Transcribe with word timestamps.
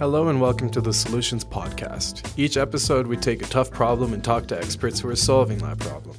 Hello 0.00 0.28
and 0.28 0.40
welcome 0.40 0.70
to 0.70 0.80
the 0.80 0.94
Solutions 0.94 1.44
Podcast. 1.44 2.32
Each 2.38 2.56
episode, 2.56 3.06
we 3.06 3.18
take 3.18 3.42
a 3.42 3.48
tough 3.50 3.70
problem 3.70 4.14
and 4.14 4.24
talk 4.24 4.46
to 4.46 4.56
experts 4.56 4.98
who 4.98 5.10
are 5.10 5.14
solving 5.14 5.58
that 5.58 5.78
problem. 5.78 6.16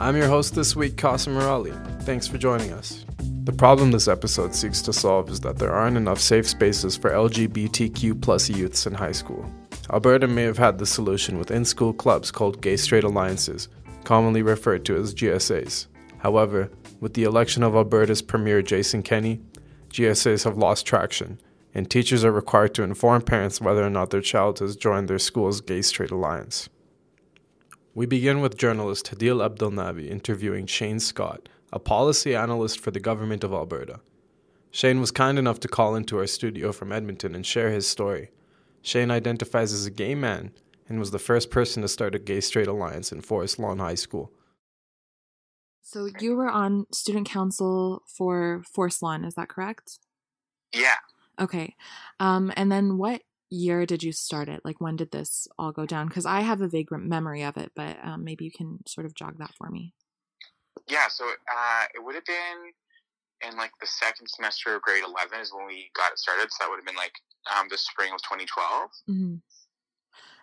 I'm 0.00 0.16
your 0.16 0.26
host 0.26 0.56
this 0.56 0.74
week, 0.74 0.96
Qasim 0.96 1.36
Murali. 1.36 2.02
Thanks 2.02 2.26
for 2.26 2.36
joining 2.36 2.72
us. 2.72 3.04
The 3.44 3.52
problem 3.52 3.92
this 3.92 4.08
episode 4.08 4.56
seeks 4.56 4.82
to 4.82 4.92
solve 4.92 5.30
is 5.30 5.38
that 5.42 5.56
there 5.56 5.70
aren't 5.70 5.96
enough 5.96 6.18
safe 6.18 6.48
spaces 6.48 6.96
for 6.96 7.12
LGBTQ 7.12 8.20
plus 8.20 8.50
youths 8.50 8.88
in 8.88 8.94
high 8.94 9.12
school. 9.12 9.48
Alberta 9.92 10.26
may 10.26 10.42
have 10.42 10.58
had 10.58 10.78
the 10.78 10.84
solution 10.84 11.38
with 11.38 11.52
in 11.52 11.64
school 11.64 11.92
clubs 11.92 12.32
called 12.32 12.60
Gay 12.60 12.76
Straight 12.76 13.04
Alliances, 13.04 13.68
commonly 14.02 14.42
referred 14.42 14.84
to 14.86 14.96
as 14.96 15.14
GSAs. 15.14 15.86
However, 16.18 16.72
with 16.98 17.14
the 17.14 17.22
election 17.22 17.62
of 17.62 17.76
Alberta's 17.76 18.20
Premier 18.20 18.62
Jason 18.62 19.00
Kenney, 19.00 19.40
GSAs 19.90 20.42
have 20.42 20.58
lost 20.58 20.86
traction, 20.86 21.38
and 21.74 21.90
teachers 21.90 22.24
are 22.24 22.32
required 22.32 22.74
to 22.74 22.82
inform 22.82 23.22
parents 23.22 23.60
whether 23.60 23.84
or 23.84 23.90
not 23.90 24.10
their 24.10 24.20
child 24.20 24.58
has 24.58 24.76
joined 24.76 25.08
their 25.08 25.18
school's 25.18 25.60
Gay 25.60 25.82
Straight 25.82 26.10
Alliance. 26.10 26.68
We 27.94 28.06
begin 28.06 28.40
with 28.40 28.56
journalist 28.56 29.10
Hadil 29.10 29.46
Abdelnabi 29.46 30.08
interviewing 30.08 30.66
Shane 30.66 31.00
Scott, 31.00 31.48
a 31.72 31.78
policy 31.78 32.34
analyst 32.34 32.80
for 32.80 32.90
the 32.90 33.00
Government 33.00 33.44
of 33.44 33.52
Alberta. 33.52 34.00
Shane 34.70 35.00
was 35.00 35.10
kind 35.10 35.38
enough 35.38 35.60
to 35.60 35.68
call 35.68 35.94
into 35.94 36.18
our 36.18 36.26
studio 36.26 36.72
from 36.72 36.92
Edmonton 36.92 37.34
and 37.34 37.44
share 37.44 37.70
his 37.70 37.86
story. 37.86 38.30
Shane 38.80 39.10
identifies 39.10 39.72
as 39.72 39.84
a 39.84 39.90
gay 39.90 40.14
man 40.14 40.52
and 40.88 40.98
was 40.98 41.10
the 41.10 41.18
first 41.18 41.50
person 41.50 41.82
to 41.82 41.88
start 41.88 42.14
a 42.14 42.18
gay 42.18 42.40
straight 42.40 42.68
alliance 42.68 43.12
in 43.12 43.20
Forest 43.20 43.58
Lawn 43.58 43.78
High 43.78 43.94
School. 43.94 44.32
So 45.82 46.08
you 46.20 46.34
were 46.34 46.48
on 46.48 46.86
student 46.90 47.28
council 47.28 48.02
for 48.06 48.62
Forest 48.72 49.02
Lawn, 49.02 49.24
is 49.24 49.34
that 49.34 49.48
correct? 49.48 49.98
Yeah. 50.74 50.96
Okay. 51.42 51.74
Um, 52.20 52.52
and 52.56 52.70
then 52.70 52.98
what 52.98 53.22
year 53.50 53.84
did 53.84 54.02
you 54.02 54.12
start 54.12 54.48
it? 54.48 54.60
Like 54.64 54.80
when 54.80 54.96
did 54.96 55.10
this 55.10 55.48
all 55.58 55.72
go 55.72 55.84
down? 55.84 56.06
Because 56.06 56.24
I 56.24 56.40
have 56.40 56.60
a 56.60 56.68
vague 56.68 56.90
memory 56.90 57.42
of 57.42 57.56
it, 57.56 57.72
but 57.74 57.96
um, 58.02 58.24
maybe 58.24 58.44
you 58.44 58.52
can 58.52 58.78
sort 58.86 59.04
of 59.04 59.14
jog 59.14 59.38
that 59.38 59.50
for 59.58 59.68
me. 59.68 59.92
Yeah. 60.88 61.08
So 61.08 61.24
uh, 61.26 61.84
it 61.94 62.02
would 62.02 62.14
have 62.14 62.24
been 62.24 62.72
in 63.46 63.56
like 63.56 63.72
the 63.80 63.86
second 63.86 64.28
semester 64.28 64.76
of 64.76 64.82
grade 64.82 65.02
11 65.04 65.40
is 65.40 65.52
when 65.52 65.66
we 65.66 65.90
got 65.96 66.12
it 66.12 66.18
started. 66.18 66.48
So 66.52 66.58
that 66.60 66.70
would 66.70 66.76
have 66.76 66.86
been 66.86 66.96
like 66.96 67.14
um, 67.58 67.66
the 67.68 67.78
spring 67.78 68.12
of 68.14 68.22
2012. 68.22 68.90
Mm-hmm. 69.10 69.34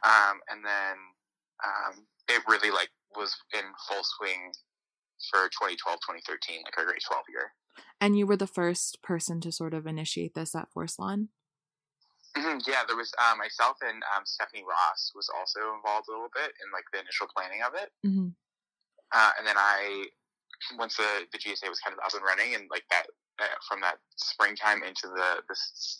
Um, 0.03 0.39
and 0.49 0.63
then 0.63 0.95
um, 1.63 2.05
it 2.27 2.43
really 2.47 2.71
like 2.71 2.89
was 3.15 3.35
in 3.53 3.63
full 3.87 4.03
swing 4.03 4.51
for 5.27 5.51
2012, 5.51 5.99
2013, 5.99 6.63
like 6.63 6.77
our 6.77 6.85
grade 6.85 7.03
12 7.03 7.23
year. 7.29 7.53
And 7.99 8.17
you 8.17 8.25
were 8.25 8.37
the 8.37 8.47
first 8.47 9.01
person 9.01 9.41
to 9.41 9.51
sort 9.51 9.73
of 9.73 9.85
initiate 9.85 10.33
this 10.33 10.55
at 10.55 10.71
Forest 10.71 10.99
Lawn? 10.99 11.29
Mm-hmm, 12.37 12.59
yeah, 12.67 12.85
there 12.87 12.95
was 12.95 13.11
um, 13.17 13.39
myself 13.39 13.77
and 13.81 14.03
um, 14.15 14.23
Stephanie 14.23 14.63
Ross 14.63 15.11
was 15.15 15.29
also 15.33 15.75
involved 15.75 16.07
a 16.07 16.13
little 16.13 16.31
bit 16.33 16.53
in 16.61 16.69
like 16.71 16.85
the 16.93 17.01
initial 17.01 17.27
planning 17.27 17.59
of 17.65 17.73
it. 17.73 17.89
Mm-hmm. 18.05 18.31
Uh, 19.11 19.31
and 19.39 19.47
then 19.47 19.57
I, 19.57 20.05
once 20.77 20.95
the, 20.95 21.25
the 21.33 21.39
GSA 21.39 21.67
was 21.67 21.79
kind 21.79 21.97
of 21.97 21.99
up 22.05 22.13
and 22.13 22.23
running 22.23 22.53
and 22.53 22.69
like 22.69 22.85
that, 22.91 23.09
uh, 23.41 23.57
from 23.67 23.81
that 23.81 23.97
springtime 24.17 24.83
into 24.83 25.07
the, 25.07 25.41
the, 25.47 25.55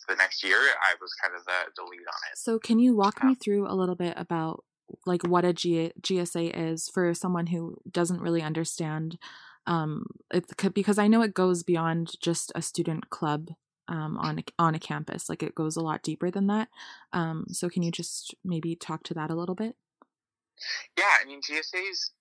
the 0.10 0.16
next 0.16 0.44
year, 0.44 0.60
I 0.60 0.94
was 1.02 1.12
kind 1.18 1.34
of 1.36 1.44
the, 1.46 1.72
the 1.76 1.84
lead 1.84 2.06
on 2.06 2.22
it. 2.32 2.38
So 2.38 2.60
can 2.60 2.78
you 2.80 2.96
walk 2.96 3.24
me 3.24 3.34
through 3.34 3.66
a 3.68 3.74
little 3.74 3.96
bit 3.96 4.14
about 4.16 4.64
like 5.06 5.24
what 5.26 5.46
a 5.46 5.54
G- 5.54 5.92
GSA 6.02 6.52
is 6.56 6.90
for 6.90 7.14
someone 7.14 7.48
who 7.48 7.78
doesn't 7.90 8.22
really 8.22 8.42
understand 8.42 9.18
um 9.68 10.06
it 10.34 10.46
because 10.74 10.98
I 10.98 11.08
know 11.08 11.22
it 11.22 11.34
goes 11.34 11.64
beyond 11.64 12.14
just 12.22 12.52
a 12.56 12.62
student 12.62 13.10
club 13.10 13.50
um 13.88 14.18
on 14.18 14.40
a, 14.40 14.44
on 14.58 14.76
a 14.76 14.80
campus 14.80 15.30
like 15.30 15.44
it 15.44 15.56
goes 15.56 15.76
a 15.76 15.82
lot 15.82 16.04
deeper 16.04 16.32
than 16.32 16.48
that 16.48 16.70
um 17.14 17.46
so 17.50 17.70
can 17.70 17.84
you 17.84 17.92
just 17.92 18.36
maybe 18.44 18.76
talk 18.76 19.04
to 19.04 19.14
that 19.14 19.32
a 19.32 19.36
little 19.36 19.56
bit 19.56 19.76
yeah 20.98 21.18
I 21.22 21.26
mean 21.26 21.42
GSAs 21.42 22.12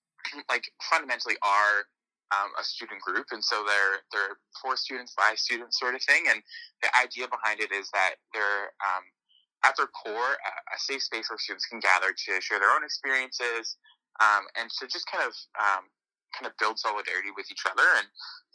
like 0.49 0.71
fundamentally 0.89 1.35
are 1.41 1.85
um, 2.31 2.51
a 2.59 2.63
student 2.63 3.01
group, 3.01 3.25
and 3.31 3.43
so 3.43 3.63
they're 3.65 3.97
they're 4.11 4.37
for 4.61 4.77
students 4.77 5.13
by 5.17 5.33
students 5.35 5.79
sort 5.79 5.95
of 5.95 6.01
thing. 6.03 6.23
And 6.29 6.41
the 6.81 6.89
idea 6.97 7.27
behind 7.27 7.59
it 7.59 7.71
is 7.71 7.89
that 7.91 8.15
they're 8.33 8.73
um, 8.85 9.03
at 9.65 9.75
their 9.75 9.91
core, 9.91 10.39
a, 10.39 10.51
a, 10.71 10.77
safe 10.79 11.03
space 11.03 11.27
where 11.27 11.37
students 11.37 11.65
can 11.67 11.79
gather 11.79 12.15
to 12.15 12.31
share 12.39 12.59
their 12.59 12.71
own 12.71 12.83
experiences 12.83 13.75
um, 14.23 14.47
and 14.55 14.71
to 14.79 14.87
just 14.87 15.03
kind 15.11 15.23
of 15.23 15.35
um, 15.59 15.91
kind 16.31 16.47
of 16.47 16.55
build 16.59 16.79
solidarity 16.79 17.33
with 17.35 17.51
each 17.51 17.67
other. 17.67 17.83
And 17.99 18.07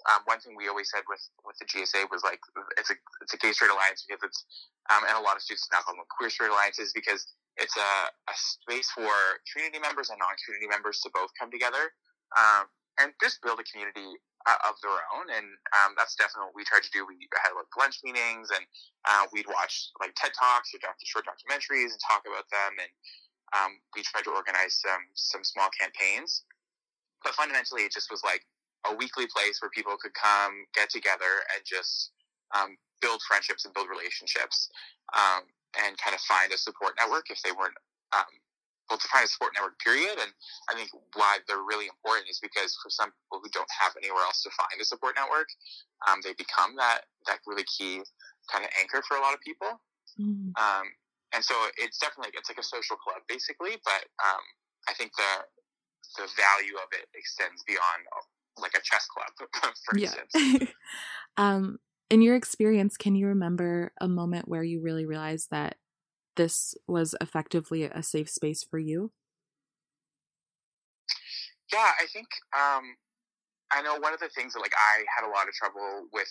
um, 0.08 0.20
one 0.24 0.40
thing 0.40 0.56
we 0.56 0.68
always 0.68 0.88
said 0.92 1.04
with, 1.08 1.20
with 1.44 1.56
the 1.60 1.68
GSA 1.68 2.08
was 2.08 2.24
like 2.24 2.40
it's 2.76 2.88
a 2.92 2.96
it's 3.24 3.32
a 3.32 3.40
gay 3.40 3.52
straight 3.52 3.72
alliance 3.72 4.04
because 4.04 4.24
it's 4.24 4.40
um, 4.92 5.04
and 5.08 5.16
a 5.16 5.24
lot 5.24 5.36
of 5.36 5.42
students 5.44 5.68
now 5.72 5.80
call 5.80 5.96
them 5.96 6.04
queer 6.12 6.28
straight 6.28 6.52
alliances 6.52 6.92
because 6.92 7.24
it's 7.56 7.76
a, 7.76 7.92
a 8.28 8.34
space 8.36 8.90
for 8.92 9.12
community 9.48 9.80
members 9.80 10.10
and 10.10 10.18
non-community 10.18 10.68
members 10.68 11.00
to 11.00 11.08
both 11.14 11.30
come 11.38 11.48
together 11.48 11.92
um, 12.36 12.68
and 13.00 13.12
just 13.22 13.40
build 13.40 13.60
a 13.60 13.66
community 13.68 14.18
uh, 14.46 14.60
of 14.68 14.76
their 14.84 15.00
own. 15.16 15.26
And 15.32 15.46
um, 15.72 15.96
that's 15.96 16.14
definitely 16.14 16.52
what 16.52 16.58
we 16.58 16.68
tried 16.68 16.84
to 16.84 16.92
do. 16.92 17.04
We 17.08 17.16
had 17.40 17.56
like 17.56 17.68
lunch 17.76 18.00
meetings, 18.04 18.52
and 18.52 18.64
uh, 19.08 19.24
we'd 19.32 19.48
watch 19.48 19.90
like 20.00 20.12
TED 20.16 20.32
talks 20.36 20.72
or 20.72 20.80
short 21.04 21.24
documentaries 21.24 21.92
and 21.92 22.00
talk 22.04 22.24
about 22.28 22.48
them. 22.52 22.72
And 22.80 22.92
um, 23.56 23.70
we 23.96 24.04
tried 24.04 24.24
to 24.28 24.34
organize 24.36 24.80
some 24.80 25.04
some 25.14 25.42
small 25.44 25.68
campaigns. 25.76 26.44
But 27.22 27.34
fundamentally, 27.34 27.88
it 27.88 27.92
just 27.92 28.10
was 28.12 28.20
like 28.22 28.44
a 28.84 28.92
weekly 28.94 29.24
place 29.26 29.60
where 29.64 29.72
people 29.72 29.96
could 29.96 30.12
come, 30.12 30.68
get 30.76 30.92
together, 30.92 31.40
and 31.56 31.64
just 31.64 32.12
um, 32.52 32.76
build 33.00 33.24
friendships 33.24 33.64
and 33.64 33.72
build 33.72 33.88
relationships, 33.88 34.68
um, 35.16 35.48
and 35.80 35.96
kind 35.96 36.12
of 36.12 36.20
find 36.20 36.52
a 36.52 36.58
support 36.58 36.92
network 37.00 37.32
if 37.32 37.40
they 37.40 37.52
weren't 37.52 37.76
um, 38.12 38.28
well, 38.90 38.98
to 38.98 39.08
find 39.08 39.24
a 39.24 39.28
support 39.28 39.52
network, 39.56 39.78
period. 39.80 40.16
And 40.20 40.30
I 40.68 40.74
think 40.76 40.92
why 41.16 41.40
they're 41.48 41.64
really 41.64 41.88
important 41.88 42.28
is 42.28 42.38
because 42.40 42.76
for 42.82 42.90
some 42.90 43.10
people 43.10 43.40
who 43.40 43.50
don't 43.52 43.70
have 43.80 43.96
anywhere 43.96 44.24
else 44.24 44.42
to 44.44 44.50
find 44.52 44.76
a 44.80 44.84
support 44.84 45.16
network, 45.16 45.48
um, 46.04 46.20
they 46.20 46.36
become 46.36 46.76
that 46.76 47.08
that 47.26 47.40
really 47.46 47.64
key 47.64 48.04
kind 48.52 48.64
of 48.64 48.70
anchor 48.78 49.00
for 49.08 49.16
a 49.16 49.22
lot 49.24 49.32
of 49.32 49.40
people. 49.40 49.80
Mm. 50.20 50.52
Um, 50.60 50.86
and 51.32 51.42
so 51.42 51.54
it's 51.80 51.98
definitely 51.98 52.32
it's 52.36 52.48
like 52.48 52.60
a 52.60 52.66
social 52.66 52.96
club 53.00 53.24
basically, 53.28 53.80
but 53.84 54.04
um, 54.20 54.44
I 54.88 54.92
think 54.92 55.12
the 55.16 55.48
the 56.20 56.28
value 56.36 56.76
of 56.76 56.92
it 56.92 57.08
extends 57.16 57.64
beyond 57.66 58.04
like 58.60 58.76
a 58.76 58.82
chess 58.84 59.06
club, 59.08 59.48
for 59.84 59.98
instance. 59.98 60.70
um, 61.36 61.78
in 62.10 62.22
your 62.22 62.36
experience, 62.36 62.96
can 62.96 63.14
you 63.14 63.26
remember 63.26 63.92
a 64.00 64.06
moment 64.06 64.46
where 64.46 64.62
you 64.62 64.80
really 64.80 65.06
realized 65.06 65.48
that 65.50 65.76
this 66.36 66.74
was 66.86 67.14
effectively 67.20 67.84
a 67.84 68.02
safe 68.02 68.30
space 68.30 68.62
for 68.62 68.78
you? 68.78 69.12
Yeah, 71.72 71.90
I 71.98 72.06
think 72.12 72.28
um, 72.54 72.94
I 73.72 73.82
know 73.82 73.98
one 73.98 74.14
of 74.14 74.20
the 74.20 74.30
things 74.30 74.54
that 74.54 74.62
like 74.62 74.76
I 74.78 75.02
had 75.10 75.26
a 75.26 75.32
lot 75.32 75.48
of 75.48 75.54
trouble 75.58 76.06
with 76.12 76.28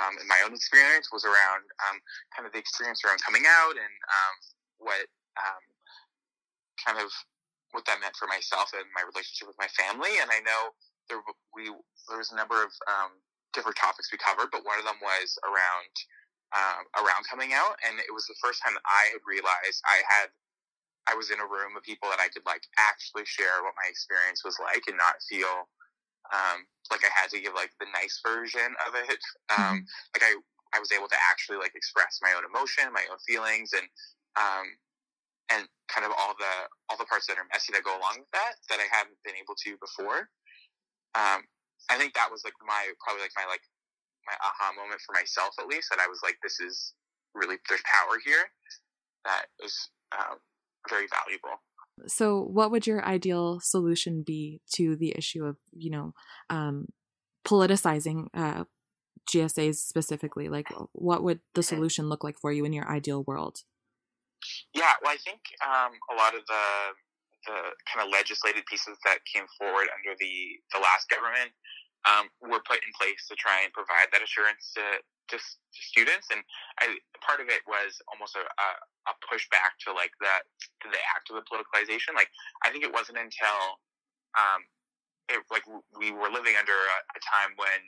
um, 0.00 0.16
in 0.16 0.26
my 0.28 0.40
own 0.44 0.54
experience 0.54 1.12
was 1.12 1.24
around 1.24 1.68
um, 1.84 2.00
kind 2.32 2.48
of 2.48 2.52
the 2.56 2.62
experience 2.62 3.04
around 3.04 3.20
coming 3.20 3.44
out 3.44 3.76
and 3.76 3.94
um, 4.08 4.34
what 4.78 5.04
um, 5.36 5.62
kind 6.80 6.98
of 7.02 7.12
what 7.76 7.84
that 7.84 8.00
meant 8.00 8.16
for 8.16 8.24
myself 8.24 8.72
and 8.72 8.88
my 8.96 9.04
relationship 9.04 9.50
with 9.50 9.60
my 9.60 9.68
family. 9.76 10.16
And 10.22 10.32
I 10.32 10.40
know 10.40 10.72
there 11.12 11.20
we 11.52 11.68
there 12.08 12.16
was 12.16 12.32
a 12.32 12.38
number 12.38 12.62
of 12.62 12.72
um, 12.88 13.20
different 13.52 13.76
topics 13.76 14.08
we 14.08 14.16
covered, 14.16 14.48
but 14.48 14.64
one 14.64 14.78
of 14.78 14.88
them 14.88 14.96
was 15.02 15.36
around 15.44 15.92
um, 16.54 16.86
around 17.02 17.26
coming 17.26 17.54
out, 17.56 17.74
and 17.82 17.98
it 17.98 18.12
was 18.14 18.26
the 18.30 18.38
first 18.38 18.62
time 18.62 18.74
that 18.78 18.86
I 18.86 19.10
had 19.10 19.22
realized 19.26 19.82
I 19.86 20.02
had 20.06 20.28
I 21.06 21.14
was 21.14 21.30
in 21.30 21.38
a 21.38 21.46
room 21.46 21.78
of 21.78 21.86
people 21.86 22.10
that 22.10 22.18
I 22.18 22.26
could 22.28 22.42
like 22.46 22.66
actually 22.78 23.22
share 23.26 23.62
what 23.62 23.78
my 23.78 23.86
experience 23.86 24.42
was 24.42 24.58
like 24.58 24.82
and 24.90 24.98
not 24.98 25.22
feel 25.22 25.70
um, 26.34 26.66
like 26.90 27.06
I 27.06 27.12
had 27.14 27.30
to 27.30 27.38
give 27.38 27.54
like 27.54 27.70
the 27.78 27.86
nice 27.94 28.18
version 28.26 28.74
of 28.86 28.98
it. 28.98 29.22
Um, 29.54 29.86
mm-hmm. 29.86 30.18
Like 30.18 30.24
I 30.26 30.32
I 30.74 30.82
was 30.82 30.90
able 30.90 31.06
to 31.08 31.20
actually 31.30 31.62
like 31.62 31.78
express 31.78 32.18
my 32.22 32.34
own 32.34 32.42
emotion, 32.42 32.90
my 32.90 33.06
own 33.06 33.22
feelings, 33.22 33.70
and 33.70 33.86
um, 34.34 34.66
and 35.54 35.62
kind 35.86 36.02
of 36.02 36.10
all 36.18 36.34
the 36.34 36.54
all 36.90 36.98
the 36.98 37.06
parts 37.06 37.30
that 37.30 37.38
are 37.38 37.46
messy 37.54 37.70
that 37.70 37.86
go 37.86 37.94
along 37.94 38.26
with 38.26 38.32
that 38.34 38.58
that 38.68 38.82
I 38.82 38.88
haven't 38.90 39.18
been 39.22 39.38
able 39.38 39.54
to 39.62 39.78
before. 39.78 40.26
Um, 41.14 41.46
I 41.86 41.94
think 41.96 42.18
that 42.18 42.30
was 42.34 42.42
like 42.42 42.58
my 42.66 42.90
probably 42.98 43.22
like 43.22 43.36
my 43.38 43.46
like 43.46 43.62
my 44.26 44.36
aha 44.42 44.72
moment 44.76 45.00
for 45.06 45.12
myself 45.12 45.54
at 45.58 45.66
least 45.66 45.88
that 45.90 46.00
I 46.00 46.08
was 46.08 46.20
like, 46.22 46.36
this 46.42 46.60
is 46.60 46.94
really 47.34 47.56
there's 47.68 47.82
power 47.84 48.18
here 48.24 48.50
that 49.24 49.46
is 49.62 49.90
um, 50.12 50.38
very 50.88 51.06
valuable. 51.06 51.60
So, 52.06 52.40
what 52.40 52.70
would 52.70 52.86
your 52.86 53.04
ideal 53.04 53.60
solution 53.60 54.22
be 54.26 54.60
to 54.74 54.96
the 54.96 55.14
issue 55.16 55.44
of 55.44 55.56
you 55.72 55.90
know 55.90 56.12
um, 56.50 56.88
politicizing 57.46 58.26
uh, 58.34 58.64
GSAs 59.30 59.76
specifically? 59.76 60.48
Like, 60.48 60.68
what 60.92 61.22
would 61.22 61.40
the 61.54 61.60
mm-hmm. 61.60 61.76
solution 61.76 62.08
look 62.08 62.22
like 62.22 62.36
for 62.38 62.52
you 62.52 62.64
in 62.64 62.72
your 62.72 62.88
ideal 62.88 63.24
world? 63.26 63.58
Yeah, 64.74 64.92
well, 65.02 65.12
I 65.12 65.16
think 65.24 65.40
um, 65.64 65.92
a 66.12 66.14
lot 66.14 66.34
of 66.34 66.42
the 66.46 66.64
the 67.46 67.58
kind 67.86 68.04
of 68.04 68.12
legislated 68.12 68.66
pieces 68.66 68.98
that 69.04 69.18
came 69.32 69.46
forward 69.58 69.88
under 69.96 70.18
the 70.18 70.34
the 70.74 70.80
last 70.80 71.08
government 71.08 71.52
um, 72.04 72.28
were 72.44 72.62
put 72.68 72.84
in 72.84 72.92
place 72.94 73.24
to 73.30 73.34
try 73.34 73.64
and 73.64 73.72
provide 73.72 74.12
that 74.12 74.22
assurance 74.22 74.76
to, 74.76 74.84
to, 75.32 75.36
to 75.40 75.80
students. 75.80 76.28
And 76.30 76.44
I, 76.78 77.00
part 77.24 77.40
of 77.40 77.48
it 77.48 77.64
was 77.66 77.98
almost 78.12 78.36
a, 78.36 78.44
a, 78.44 78.68
a 79.10 79.14
pushback 79.24 79.80
to 79.86 79.96
like 79.96 80.12
that 80.20 80.46
to 80.84 80.86
the 80.92 81.00
act 81.16 81.32
of 81.32 81.40
the 81.40 81.46
politicalization. 81.48 82.14
Like 82.14 82.30
I 82.62 82.70
think 82.70 82.86
it 82.86 82.92
wasn't 82.92 83.18
until 83.18 83.80
um, 84.36 84.62
it, 85.32 85.42
like 85.50 85.66
we 85.98 86.12
were 86.12 86.30
living 86.30 86.54
under 86.54 86.76
a, 86.76 86.98
a 87.16 87.20
time 87.24 87.56
when 87.58 87.80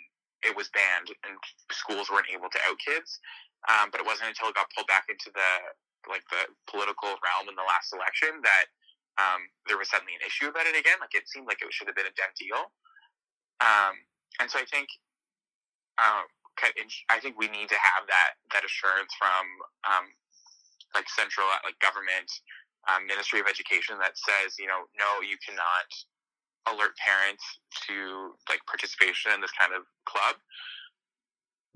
it 0.46 0.54
was 0.54 0.70
banned 0.70 1.10
and 1.26 1.34
schools 1.70 2.10
weren't 2.10 2.30
able 2.30 2.50
to 2.50 2.60
out 2.66 2.78
kids. 2.82 3.18
Um, 3.66 3.90
but 3.90 3.98
it 3.98 4.06
wasn't 4.06 4.30
until 4.30 4.50
it 4.50 4.54
got 4.54 4.70
pulled 4.70 4.86
back 4.86 5.10
into 5.10 5.34
the 5.34 5.50
like 6.06 6.22
the 6.30 6.46
political 6.70 7.18
realm 7.20 7.50
in 7.50 7.58
the 7.58 7.66
last 7.66 7.90
election 7.90 8.38
that 8.46 8.70
um, 9.18 9.50
there 9.66 9.76
was 9.76 9.90
suddenly 9.90 10.14
an 10.14 10.22
issue 10.22 10.46
about 10.46 10.70
it 10.70 10.78
again. 10.78 10.96
Like 11.02 11.12
it 11.14 11.26
seemed 11.26 11.50
like 11.50 11.58
it 11.58 11.74
should 11.74 11.90
have 11.90 11.98
been 11.98 12.08
a 12.08 12.14
done 12.14 12.32
deal. 12.38 12.70
Um, 13.60 13.94
and 14.40 14.46
so 14.50 14.58
I 14.58 14.66
think, 14.70 14.88
um, 15.98 16.26
I 17.10 17.22
think 17.22 17.38
we 17.38 17.46
need 17.46 17.70
to 17.70 17.78
have 17.78 18.10
that 18.10 18.34
that 18.50 18.66
assurance 18.66 19.14
from 19.14 19.46
um, 19.86 20.10
like 20.90 21.06
central 21.06 21.46
like 21.62 21.78
government 21.78 22.26
um, 22.90 23.06
Ministry 23.06 23.38
of 23.38 23.46
Education 23.46 23.94
that 24.02 24.18
says 24.18 24.58
you 24.58 24.66
know 24.66 24.90
no 24.98 25.22
you 25.22 25.38
cannot 25.38 25.86
alert 26.66 26.98
parents 26.98 27.44
to 27.86 28.34
like 28.50 28.58
participation 28.66 29.30
in 29.32 29.40
this 29.40 29.54
kind 29.54 29.70
of 29.70 29.86
club. 30.04 30.36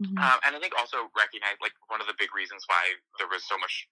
Mm-hmm. 0.03 0.19
Um, 0.19 0.39
and 0.43 0.57
I 0.57 0.59
think 0.59 0.75
also 0.75 1.07
recognize 1.15 1.57
like 1.63 1.77
one 1.87 2.03
of 2.03 2.11
the 2.11 2.19
big 2.19 2.35
reasons 2.35 2.67
why 2.67 2.99
there 3.23 3.31
was 3.31 3.47
so 3.47 3.55
much 3.63 3.87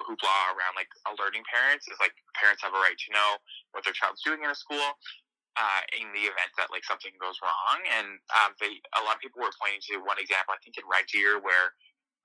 hoopla 0.00 0.36
around 0.56 0.76
like 0.76 0.88
alerting 1.08 1.44
parents 1.48 1.88
is 1.88 1.98
like 2.00 2.12
parents 2.36 2.64
have 2.64 2.72
a 2.72 2.80
right 2.80 2.96
to 2.96 3.08
know 3.12 3.40
what 3.72 3.84
their 3.84 3.96
child's 3.96 4.22
doing 4.24 4.44
in 4.44 4.48
a 4.48 4.56
school 4.56 4.96
uh, 5.56 5.82
in 5.96 6.08
the 6.12 6.28
event 6.28 6.52
that 6.60 6.68
like 6.68 6.84
something 6.84 7.12
goes 7.16 7.40
wrong. 7.40 7.78
And 7.96 8.20
um, 8.36 8.52
they 8.60 8.80
a 8.96 9.02
lot 9.04 9.16
of 9.16 9.22
people 9.24 9.40
were 9.40 9.52
pointing 9.56 9.80
to 9.92 10.04
one 10.04 10.20
example 10.20 10.52
I 10.52 10.60
think 10.60 10.76
in 10.76 10.84
Red 10.84 11.08
Deer 11.08 11.40
where 11.40 11.72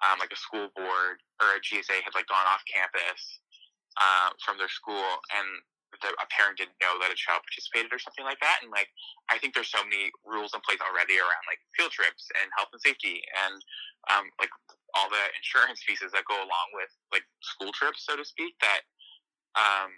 um, 0.03 0.19
like 0.19 0.35
a 0.35 0.39
school 0.39 0.67
board 0.75 1.23
or 1.39 1.55
a 1.55 1.61
GSA 1.63 2.03
had 2.03 2.13
like 2.13 2.27
gone 2.27 2.47
off 2.49 2.61
campus 2.67 3.21
uh, 3.99 4.33
from 4.43 4.57
their 4.57 4.71
school 4.71 5.21
and 5.31 5.47
the, 5.99 6.09
a 6.15 6.27
parent 6.31 6.55
didn't 6.55 6.79
know 6.79 6.95
that 7.03 7.11
a 7.11 7.19
child 7.19 7.43
participated 7.43 7.91
or 7.91 7.99
something 7.99 8.23
like 8.23 8.39
that. 8.39 8.63
And 8.63 8.71
like, 8.71 8.87
I 9.27 9.35
think 9.35 9.51
there's 9.51 9.69
so 9.69 9.83
many 9.83 10.07
rules 10.23 10.55
in 10.55 10.63
place 10.63 10.79
already 10.79 11.19
around 11.19 11.43
like 11.51 11.59
field 11.75 11.91
trips 11.91 12.31
and 12.39 12.47
health 12.55 12.71
and 12.71 12.79
safety 12.79 13.19
and 13.43 13.59
um, 14.09 14.25
like 14.39 14.51
all 14.95 15.11
the 15.11 15.23
insurance 15.35 15.83
pieces 15.83 16.15
that 16.15 16.23
go 16.27 16.35
along 16.39 16.67
with 16.75 16.91
like 17.11 17.27
school 17.43 17.75
trips, 17.75 18.07
so 18.07 18.15
to 18.15 18.23
speak, 18.23 18.55
that 18.63 18.87
um, 19.55 19.91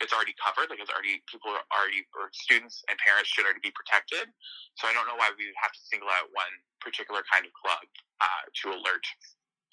it's 0.00 0.12
already 0.12 0.34
covered. 0.38 0.70
Like 0.70 0.80
it's 0.80 0.90
already 0.90 1.22
people 1.26 1.50
are 1.50 1.66
already 1.74 2.06
or 2.14 2.30
students 2.32 2.84
and 2.88 2.96
parents 2.98 3.28
should 3.28 3.44
already 3.44 3.62
be 3.62 3.74
protected. 3.74 4.30
So 4.76 4.88
I 4.88 4.92
don't 4.94 5.06
know 5.06 5.18
why 5.18 5.30
we 5.36 5.46
would 5.46 5.60
have 5.60 5.72
to 5.72 5.82
single 5.90 6.08
out 6.08 6.30
one 6.32 6.52
particular 6.80 7.22
kind 7.26 7.44
of 7.44 7.52
club 7.52 7.84
uh, 8.20 8.44
to 8.62 8.64
alert 8.72 9.04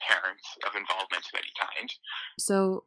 parents 0.02 0.44
of 0.66 0.76
involvement 0.76 1.24
of 1.24 1.36
any 1.40 1.54
kind. 1.56 1.90
So 2.40 2.86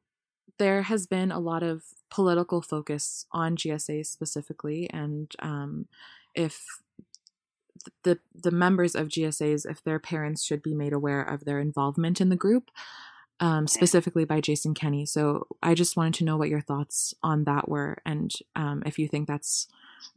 there 0.59 0.83
has 0.83 1.07
been 1.07 1.31
a 1.31 1.39
lot 1.39 1.63
of 1.63 1.85
political 2.11 2.63
focus 2.63 3.27
on 3.33 3.57
GSA 3.57 4.07
specifically, 4.07 4.89
and 4.91 5.31
um, 5.39 5.87
if 6.35 6.65
the 8.03 8.19
the 8.35 8.51
members 8.51 8.95
of 8.95 9.09
GSAs, 9.09 9.71
if 9.71 9.83
their 9.83 9.99
parents 9.99 10.45
should 10.45 10.63
be 10.63 10.75
made 10.75 10.93
aware 10.93 11.23
of 11.23 11.45
their 11.45 11.61
involvement 11.61 12.21
in 12.21 12.29
the 12.29 12.37
group, 12.37 12.71
um, 13.41 13.67
specifically 13.67 14.25
by 14.25 14.41
Jason 14.41 14.75
Kenney. 14.75 15.07
So 15.07 15.47
I 15.63 15.75
just 15.75 15.97
wanted 15.97 16.15
to 16.15 16.25
know 16.25 16.37
what 16.37 16.49
your 16.49 16.61
thoughts 16.61 17.15
on 17.23 17.45
that 17.45 17.69
were, 17.69 17.99
and 18.05 18.33
um, 18.57 18.83
if 18.87 18.99
you 18.99 19.09
think 19.09 19.29
that's 19.29 19.69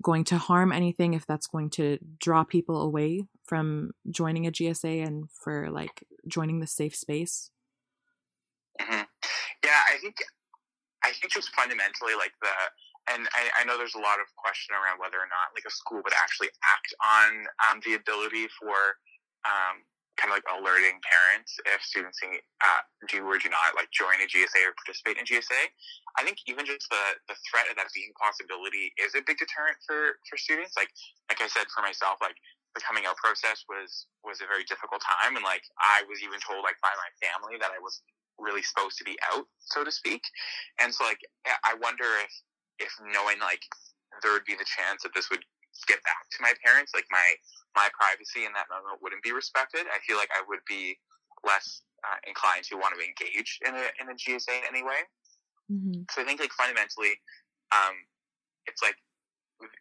going 0.01 0.23
to 0.25 0.38
harm 0.38 0.71
anything, 0.71 1.13
if 1.13 1.25
that's 1.25 1.47
going 1.47 1.69
to 1.71 1.97
draw 2.19 2.44
people 2.44 2.81
away 2.81 3.25
from 3.45 3.91
joining 4.09 4.47
a 4.47 4.51
GSA 4.51 5.06
and 5.06 5.29
for 5.29 5.69
like 5.69 6.03
joining 6.27 6.59
the 6.59 6.68
safe 6.68 6.95
space. 6.95 7.51
Mm-hmm. 8.79 9.03
Yeah, 9.63 9.81
I 9.94 9.97
think 10.01 10.15
I 11.03 11.12
think 11.12 11.33
just 11.33 11.53
fundamentally 11.56 12.13
like 12.18 12.33
the 12.41 12.50
and 13.09 13.27
I, 13.33 13.62
I, 13.62 13.65
know 13.65 13.77
there's 13.77 13.97
a 13.97 14.06
lot 14.06 14.21
of 14.21 14.29
question 14.38 14.77
around 14.77 15.01
whether 15.01 15.18
or 15.18 15.25
not 15.25 15.57
like 15.57 15.65
a 15.65 15.73
school 15.73 16.01
would 16.06 16.13
actually 16.13 16.50
act 16.62 16.94
on 17.01 17.50
um, 17.65 17.81
the 17.83 17.97
ability 17.97 18.45
for 18.62 18.77
um, 19.41 19.81
kind 20.21 20.29
of 20.29 20.38
like 20.38 20.45
alerting 20.53 21.01
parents 21.01 21.57
if 21.65 21.81
students 21.81 22.21
uh, 22.21 22.81
do 23.09 23.25
or 23.25 23.41
do 23.41 23.50
not 23.50 23.73
like 23.73 23.89
join 23.89 24.21
a 24.21 24.29
GSA 24.29 24.62
or 24.69 24.77
participate 24.77 25.18
in 25.18 25.25
GSA. 25.25 25.73
I 26.13 26.21
think 26.21 26.38
even 26.45 26.69
just 26.69 26.85
the, 26.94 27.18
the 27.25 27.33
threat 27.50 27.65
of 27.73 27.75
that 27.81 27.89
being 27.97 28.13
possibility 28.21 28.94
is 29.01 29.18
a 29.18 29.25
big 29.25 29.41
deterrent 29.41 29.81
for, 29.81 30.21
for 30.29 30.38
students. 30.38 30.77
Like 30.77 30.94
like 31.33 31.41
I 31.41 31.50
said 31.50 31.65
for 31.73 31.81
myself, 31.81 32.21
like 32.21 32.38
the 32.77 32.85
coming 32.85 33.09
out 33.09 33.18
process 33.18 33.65
was 33.65 34.06
was 34.21 34.39
a 34.39 34.47
very 34.47 34.63
difficult 34.69 35.01
time, 35.01 35.33
and 35.33 35.44
like 35.44 35.65
I 35.81 36.06
was 36.06 36.21
even 36.21 36.38
told 36.38 36.62
like 36.62 36.77
by 36.85 36.94
my 36.94 37.09
family 37.18 37.57
that 37.57 37.73
I 37.73 37.81
was 37.81 38.06
really 38.39 38.62
supposed 38.62 38.97
to 39.01 39.03
be 39.03 39.18
out, 39.33 39.50
so 39.59 39.83
to 39.83 39.91
speak. 39.91 40.23
And 40.81 40.94
so, 40.94 41.03
like, 41.03 41.19
I 41.65 41.75
wonder 41.81 42.06
if 42.23 42.31
if 42.79 42.94
knowing 43.13 43.39
like 43.41 43.62
there 44.21 44.31
would 44.33 44.45
be 44.45 44.56
the 44.56 44.68
chance 44.68 45.03
that 45.03 45.13
this 45.13 45.29
would 45.29 45.44
get 45.88 46.03
back 46.03 46.27
to 46.31 46.39
my 46.41 46.53
parents, 46.63 46.91
like 46.94 47.07
my 47.12 47.35
my 47.75 47.88
privacy 47.95 48.44
in 48.44 48.51
that 48.53 48.68
moment 48.68 49.00
wouldn't 49.00 49.23
be 49.23 49.31
respected. 49.31 49.88
I 49.88 50.00
feel 50.03 50.18
like 50.18 50.29
I 50.35 50.44
would 50.47 50.63
be 50.68 51.00
less 51.47 51.81
uh, 52.03 52.19
inclined 52.27 52.68
to 52.69 52.75
want 52.77 52.94
to 52.97 53.01
engage 53.01 53.59
in 53.65 53.73
a 53.73 53.85
in 54.00 54.12
a 54.12 54.15
GSA 54.15 54.51
in 54.62 54.65
any 54.68 54.83
way. 54.83 55.01
Mm-hmm. 55.71 56.07
So 56.12 56.21
I 56.21 56.25
think 56.25 56.39
like 56.39 56.51
fundamentally, 56.51 57.15
um, 57.71 57.95
it's 58.68 58.83
like 58.83 58.97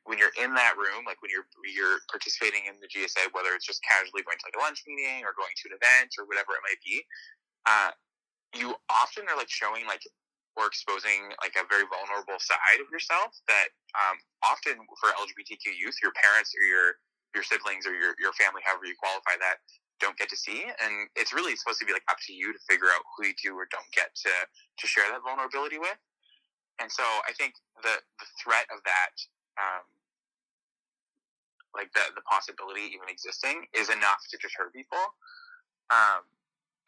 when 0.05 0.19
you're 0.19 0.35
in 0.37 0.55
that 0.55 0.77
room, 0.77 1.03
like 1.09 1.21
when 1.23 1.33
you're 1.33 1.49
you're 1.65 2.05
participating 2.07 2.69
in 2.69 2.79
the 2.79 2.89
GSA, 2.89 3.33
whether 3.33 3.57
it's 3.57 3.67
just 3.67 3.83
casually 3.83 4.23
going 4.23 4.39
to 4.39 4.47
like 4.47 4.59
a 4.59 4.63
lunch 4.63 4.85
meeting 4.87 5.25
or 5.25 5.35
going 5.35 5.53
to 5.57 5.65
an 5.73 5.75
event 5.77 6.15
or 6.21 6.29
whatever 6.29 6.55
it 6.55 6.63
might 6.63 6.81
be, 6.85 7.03
uh, 7.67 7.91
you 8.55 8.75
often 8.89 9.25
are 9.29 9.37
like 9.37 9.51
showing 9.51 9.87
like 9.87 10.05
or 10.59 10.67
exposing 10.67 11.31
like 11.43 11.55
a 11.55 11.65
very 11.71 11.87
vulnerable 11.87 12.39
side 12.43 12.81
of 12.83 12.91
yourself 12.91 13.35
that 13.47 13.71
um, 13.95 14.17
often 14.43 14.79
for 14.99 15.15
LGBTQ 15.15 15.75
youth, 15.75 15.97
your 16.03 16.15
parents 16.19 16.51
or 16.55 16.65
your 16.67 16.99
your 17.35 17.47
siblings 17.47 17.87
or 17.87 17.95
your, 17.95 18.19
your 18.19 18.35
family, 18.35 18.59
however 18.67 18.91
you 18.91 18.99
qualify 18.99 19.39
that, 19.39 19.63
don't 20.03 20.19
get 20.19 20.27
to 20.27 20.37
see. 20.37 20.67
And 20.83 21.07
it's 21.15 21.31
really 21.31 21.55
supposed 21.55 21.79
to 21.79 21.87
be 21.87 21.95
like 21.95 22.03
up 22.11 22.19
to 22.27 22.33
you 22.35 22.51
to 22.51 22.59
figure 22.67 22.91
out 22.91 23.07
who 23.15 23.31
you 23.31 23.37
do 23.39 23.55
or 23.55 23.71
don't 23.71 23.87
get 23.95 24.11
to 24.27 24.33
to 24.35 24.85
share 24.87 25.07
that 25.13 25.23
vulnerability 25.23 25.79
with. 25.79 25.95
And 26.81 26.91
so 26.91 27.05
I 27.29 27.33
think 27.37 27.55
the 27.85 28.01
the 28.19 28.29
threat 28.43 28.67
of 28.73 28.83
that, 28.89 29.15
um, 29.61 29.85
like 31.77 31.93
the 31.93 32.11
the 32.17 32.25
possibility 32.27 32.91
even 32.91 33.07
existing, 33.07 33.69
is 33.77 33.93
enough 33.93 34.25
to 34.33 34.37
deter 34.41 34.73
people. 34.75 35.05
Um, 35.93 36.25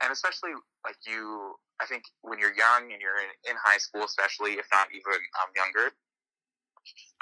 and 0.01 0.11
especially 0.11 0.55
like 0.87 0.97
you, 1.07 1.55
I 1.81 1.87
think 1.87 2.03
when 2.23 2.39
you're 2.39 2.55
young 2.55 2.91
and 2.91 2.99
you're 3.03 3.21
in, 3.21 3.53
in 3.53 3.57
high 3.61 3.79
school, 3.79 4.05
especially 4.05 4.57
if 4.57 4.67
not 4.73 4.89
even 4.91 5.21
um, 5.43 5.51
younger, 5.55 5.93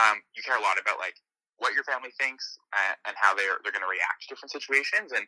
um, 0.01 0.23
you 0.37 0.43
care 0.43 0.57
a 0.57 0.65
lot 0.65 0.81
about 0.81 0.97
like 0.99 1.17
what 1.61 1.75
your 1.77 1.85
family 1.85 2.09
thinks 2.17 2.57
uh, 2.73 2.97
and 3.05 3.15
how 3.21 3.37
they're 3.37 3.61
they're 3.61 3.75
going 3.75 3.85
to 3.85 3.91
react 3.93 4.25
to 4.25 4.29
different 4.33 4.53
situations, 4.53 5.13
and 5.13 5.25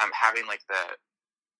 um, 0.00 0.10
having 0.16 0.46
like 0.46 0.64
the 0.68 0.96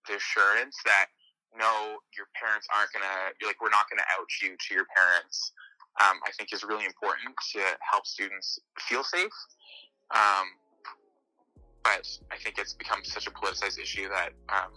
the 0.09 0.17
assurance 0.17 0.77
that 0.85 1.13
no, 1.57 2.01
your 2.17 2.27
parents 2.35 2.67
aren't 2.75 2.91
going 2.93 3.05
to 3.05 3.47
like 3.47 3.61
we're 3.61 3.75
not 3.75 3.89
going 3.91 4.01
to 4.01 4.09
out 4.17 4.29
you 4.43 4.57
to 4.57 4.71
your 4.75 4.89
parents. 4.91 5.53
Um, 6.03 6.19
I 6.27 6.35
think 6.35 6.51
is 6.53 6.65
really 6.65 6.87
important 6.87 7.39
to 7.55 7.63
help 7.79 8.05
students 8.05 8.59
feel 8.81 9.05
safe. 9.05 9.31
Um, 10.11 10.59
but 11.85 12.09
I 12.33 12.37
think 12.43 12.59
it's 12.59 12.73
become 12.73 13.05
such 13.05 13.29
a 13.29 13.31
politicized 13.31 13.79
issue 13.79 14.09
that 14.09 14.33
um, 14.49 14.73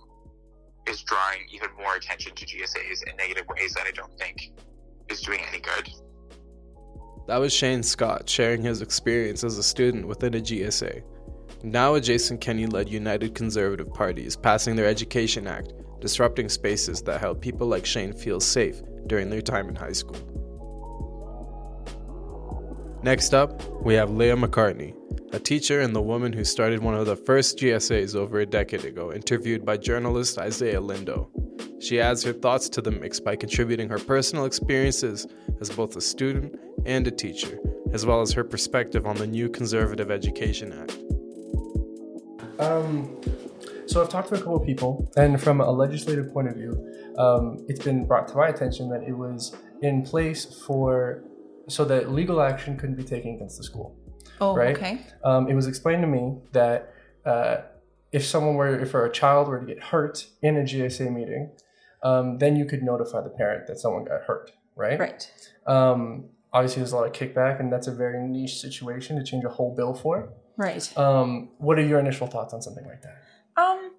is 0.87 1.01
drawing 1.03 1.47
even 1.51 1.69
more 1.77 1.95
attention 1.95 2.33
to 2.35 2.45
GSAs 2.45 3.09
in 3.09 3.15
negative 3.17 3.47
ways 3.47 3.73
that 3.73 3.85
I 3.87 3.91
don't 3.91 4.17
think 4.17 4.51
is 5.09 5.21
doing 5.21 5.41
any 5.49 5.59
good. 5.59 5.89
That 7.27 7.37
was 7.37 7.53
Shane 7.53 7.83
Scott 7.83 8.29
sharing 8.29 8.61
his 8.61 8.81
experience 8.81 9.43
as 9.43 9.57
a 9.57 9.63
student 9.63 10.07
within 10.07 10.33
a 10.35 10.39
GSA. 10.39 11.03
Now, 11.63 11.95
a 11.95 12.01
Jason 12.01 12.37
Kenney 12.37 12.67
led 12.67 12.87
United 12.87 13.35
Conservative 13.35 13.93
parties 13.93 14.35
passing 14.35 14.75
their 14.75 14.85
Education 14.85 15.47
Act, 15.47 15.73
disrupting 15.99 16.49
spaces 16.49 17.01
that 17.01 17.19
help 17.19 17.41
people 17.41 17.67
like 17.67 17.85
Shane 17.85 18.13
feel 18.13 18.39
safe 18.39 18.81
during 19.07 19.29
their 19.29 19.41
time 19.41 19.67
in 19.67 19.75
high 19.75 19.91
school. 19.91 20.17
Next 23.03 23.33
up, 23.33 23.61
we 23.83 23.93
have 23.95 24.09
Leah 24.09 24.35
McCartney, 24.35 24.95
a 25.33 25.39
teacher 25.39 25.81
and 25.81 25.95
the 25.95 26.01
woman 26.01 26.33
who 26.33 26.43
started 26.43 26.81
one 26.81 26.95
of 26.95 27.05
the 27.05 27.15
first 27.15 27.57
GSAs 27.57 28.15
over 28.15 28.39
a 28.39 28.45
decade 28.45 28.85
ago, 28.85 29.11
interviewed 29.11 29.65
by 29.65 29.77
journalist 29.77 30.37
Isaiah 30.37 30.81
Lindo. 30.81 31.29
She 31.81 32.01
adds 32.01 32.23
her 32.23 32.33
thoughts 32.33 32.69
to 32.69 32.81
the 32.81 32.91
mix 32.91 33.19
by 33.19 33.35
contributing 33.35 33.89
her 33.89 33.99
personal 33.99 34.45
experiences 34.45 35.27
as 35.61 35.69
both 35.69 35.95
a 35.95 36.01
student 36.01 36.59
and 36.85 37.05
a 37.07 37.11
teacher, 37.11 37.59
as 37.93 38.05
well 38.05 38.21
as 38.21 38.31
her 38.31 38.43
perspective 38.43 39.05
on 39.05 39.15
the 39.17 39.27
new 39.27 39.49
Conservative 39.49 40.09
Education 40.09 40.73
Act. 40.73 40.97
Um, 42.59 43.21
so 43.85 44.01
I've 44.01 44.09
talked 44.09 44.29
to 44.29 44.35
a 44.35 44.37
couple 44.37 44.57
of 44.57 44.65
people, 44.65 45.09
and 45.15 45.41
from 45.41 45.61
a 45.61 45.71
legislative 45.71 46.33
point 46.33 46.47
of 46.47 46.55
view, 46.55 47.13
um, 47.17 47.65
it's 47.67 47.83
been 47.83 48.05
brought 48.05 48.27
to 48.29 48.35
my 48.35 48.47
attention 48.47 48.89
that 48.89 49.03
it 49.03 49.13
was 49.13 49.55
in 49.81 50.03
place 50.03 50.45
for 50.65 51.23
so 51.67 51.83
that 51.85 52.11
legal 52.11 52.41
action 52.41 52.77
couldn't 52.77 52.95
be 52.95 53.03
taken 53.03 53.35
against 53.35 53.57
the 53.57 53.63
school. 53.63 53.95
Oh, 54.39 54.55
right? 54.55 54.75
okay. 54.75 55.01
Um, 55.23 55.49
it 55.49 55.55
was 55.55 55.67
explained 55.67 56.01
to 56.03 56.07
me 56.07 56.37
that 56.51 56.93
uh, 57.25 57.57
if 58.11 58.25
someone 58.25 58.55
were, 58.55 58.79
if 58.79 58.93
a 58.93 59.09
child 59.09 59.47
were 59.47 59.59
to 59.59 59.65
get 59.65 59.81
hurt 59.81 60.27
in 60.41 60.57
a 60.57 60.61
GSA 60.61 61.11
meeting, 61.13 61.51
um, 62.03 62.37
then 62.37 62.55
you 62.55 62.65
could 62.65 62.83
notify 62.83 63.21
the 63.21 63.29
parent 63.29 63.67
that 63.67 63.79
someone 63.79 64.05
got 64.05 64.21
hurt, 64.21 64.51
right? 64.75 64.99
Right. 64.99 65.31
Um, 65.65 66.29
obviously, 66.53 66.81
there's 66.81 66.93
a 66.93 66.97
lot 66.97 67.07
of 67.07 67.13
kickback, 67.13 67.59
and 67.59 67.71
that's 67.71 67.87
a 67.87 67.93
very 67.93 68.25
niche 68.25 68.59
situation 68.59 69.17
to 69.17 69.23
change 69.23 69.43
a 69.43 69.49
whole 69.49 69.75
bill 69.75 69.93
for. 69.93 70.29
Right. 70.55 70.97
Um, 70.97 71.49
what 71.57 71.77
are 71.77 71.85
your 71.85 71.99
initial 71.99 72.27
thoughts 72.27 72.53
on 72.53 72.61
something 72.61 72.85
like 72.85 73.01
that? 73.03 73.61
Um, 73.61 73.91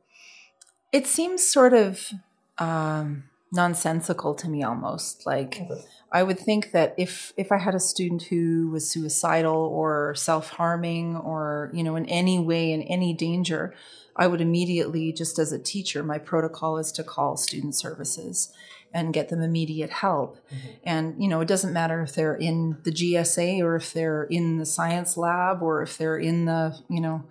it 0.92 1.07
seems 1.07 1.47
sort 1.47 1.75
of 1.75 2.12
um, 2.59 3.25
nonsensical 3.52 4.35
to 4.35 4.49
me 4.49 4.62
almost. 4.62 5.26
Like 5.26 5.61
Okay. 5.62 5.83
I 6.11 6.23
would 6.23 6.38
think 6.38 6.73
that 6.73 6.95
if 6.97 7.33
if 7.37 7.52
I 7.52 7.59
had 7.59 7.75
a 7.75 7.81
student 7.81 8.23
who 8.25 8.71
was 8.71 8.90
suicidal 8.90 9.57
or 9.57 10.14
self 10.14 10.50
harming 10.50 11.17
or 11.17 11.71
you 11.73 11.83
know 11.83 11.97
in 11.97 12.07
any 12.07 12.38
way 12.38 12.73
in 12.73 12.83
any 12.83 13.12
danger, 13.12 13.75
I 14.17 14.26
would 14.26 14.40
immediately, 14.40 15.12
just 15.12 15.38
as 15.38 15.52
a 15.52 15.59
teacher, 15.59 16.02
my 16.02 16.19
protocol 16.19 16.78
is 16.78 16.90
to 16.93 17.05
call 17.05 17.37
student 17.37 17.75
services 17.75 18.52
and 18.93 19.12
get 19.12 19.28
them 19.28 19.43
immediate 19.43 19.90
help. 19.90 20.38
Mm-hmm. 20.49 20.69
And 20.85 21.23
you 21.23 21.28
know, 21.28 21.40
it 21.40 21.49
doesn't 21.49 21.73
matter 21.73 22.02
if 22.02 22.14
they're 22.14 22.35
in 22.35 22.78
the 22.83 22.90
GSA 22.90 23.61
or 23.62 23.76
if 23.76 23.93
they're 23.93 24.25
in 24.25 24.59
the 24.59 24.67
science 24.67 25.17
lab 25.17 25.62
or 25.62 25.83
if 25.83 25.97
they're 25.97 26.19
in 26.19 26.47
the 26.47 26.76
you 26.88 27.00
know 27.00 27.25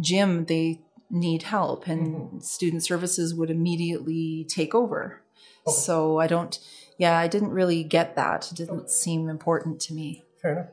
gym. 0.00 0.46
They 0.46 0.80
need 1.10 1.44
help, 1.44 1.86
and 1.86 2.14
mm-hmm. 2.16 2.38
student 2.40 2.82
services 2.82 3.34
would 3.34 3.50
immediately 3.50 4.44
take 4.48 4.74
over. 4.74 5.20
Okay. 5.66 5.74
So 5.76 6.18
I 6.18 6.26
don't. 6.26 6.58
Yeah, 6.98 7.18
I 7.18 7.26
didn't 7.28 7.50
really 7.50 7.82
get 7.84 8.14
that. 8.16 8.50
It 8.52 8.56
didn't 8.56 8.90
seem 8.90 9.28
important 9.28 9.80
to 9.82 9.94
me. 9.94 10.24
Fair 10.40 10.52
enough. 10.52 10.68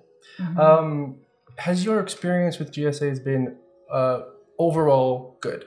Mhm. 0.56 0.60
Um, 0.60 1.16
has 1.58 1.84
your 1.84 2.00
experience 2.00 2.60
with 2.60 2.72
GSAs 2.72 3.24
been 3.24 3.56
uh, 3.92 4.22
overall 4.60 5.38
good? 5.42 5.66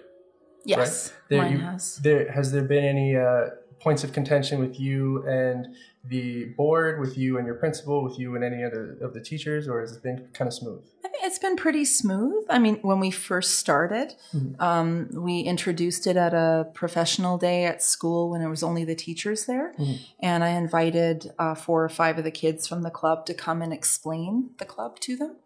yes, 0.67 1.13
There, 1.29 1.43
mine 1.43 1.53
you- 1.53 1.59
has. 1.59 1.97
There 1.97 2.31
has 2.33 2.53
there 2.53 2.63
been 2.65 2.85
any 2.85 3.17
uh, 3.17 3.51
points 3.81 4.03
of 4.05 4.13
contention 4.13 4.61
with 4.61 4.81
you 4.81 5.23
and 5.27 5.67
the 6.07 6.47
board, 6.57 7.01
with 7.01 7.19
you 7.19 7.37
and 7.39 7.47
your 7.47 7.57
principal, 7.57 8.03
with 8.03 8.19
you 8.19 8.35
and 8.35 8.43
any 8.45 8.63
other 8.65 8.97
of 9.03 9.13
the 9.13 9.21
teachers, 9.21 9.69
or 9.69 9.81
has 9.81 9.93
it 9.97 10.03
been 10.03 10.29
kind 10.33 10.49
of 10.49 10.55
smooth? 10.55 10.85
It's 11.27 11.39
been 11.39 11.57
pretty 11.57 11.87
smooth. 11.87 12.45
I 12.51 12.59
mean, 12.59 12.77
when 12.83 13.01
we 13.01 13.11
first 13.11 13.59
started, 13.59 14.15
Mhm. 14.35 14.61
um, 14.61 15.09
we 15.13 15.41
introduced 15.41 16.07
it 16.07 16.19
at 16.19 16.35
a 16.35 16.69
professional 16.75 17.39
day 17.39 17.65
at 17.65 17.83
school 17.83 18.29
when 18.29 18.41
there 18.41 18.51
was 18.51 18.63
only 18.63 18.85
the 18.85 18.95
teachers 18.95 19.47
there. 19.47 19.73
Mhm. 19.79 19.99
And 20.21 20.45
I 20.45 20.51
invited 20.51 21.33
uh, 21.39 21.55
four 21.55 21.83
or 21.83 21.89
five 21.89 22.19
of 22.19 22.25
the 22.25 22.31
kids 22.31 22.67
from 22.67 22.83
the 22.83 22.91
club 22.91 23.25
to 23.27 23.33
come 23.35 23.63
and 23.63 23.73
explain 23.73 24.51
the 24.59 24.67
club 24.67 25.01
to 25.01 25.17
them. 25.17 25.37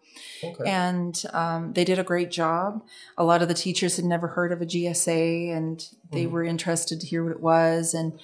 Okay. 0.42 0.64
And 0.68 1.22
um, 1.32 1.72
they 1.74 1.84
did 1.84 2.00
a 2.00 2.02
great 2.02 2.32
job. 2.32 2.82
A 3.16 3.22
lot 3.22 3.40
of 3.40 3.46
the 3.46 3.54
teachers 3.54 3.94
had 3.96 4.04
never 4.04 4.26
heard 4.28 4.50
of 4.50 4.60
a 4.60 4.66
GSA 4.66 5.50
and 5.52 5.86
they 6.10 6.24
Mhm. 6.26 6.30
were 6.32 6.42
interested 6.42 7.00
to 7.00 7.06
hear 7.06 7.22
what 7.22 7.30
it 7.32 7.40
was. 7.40 7.94
And 7.94 8.14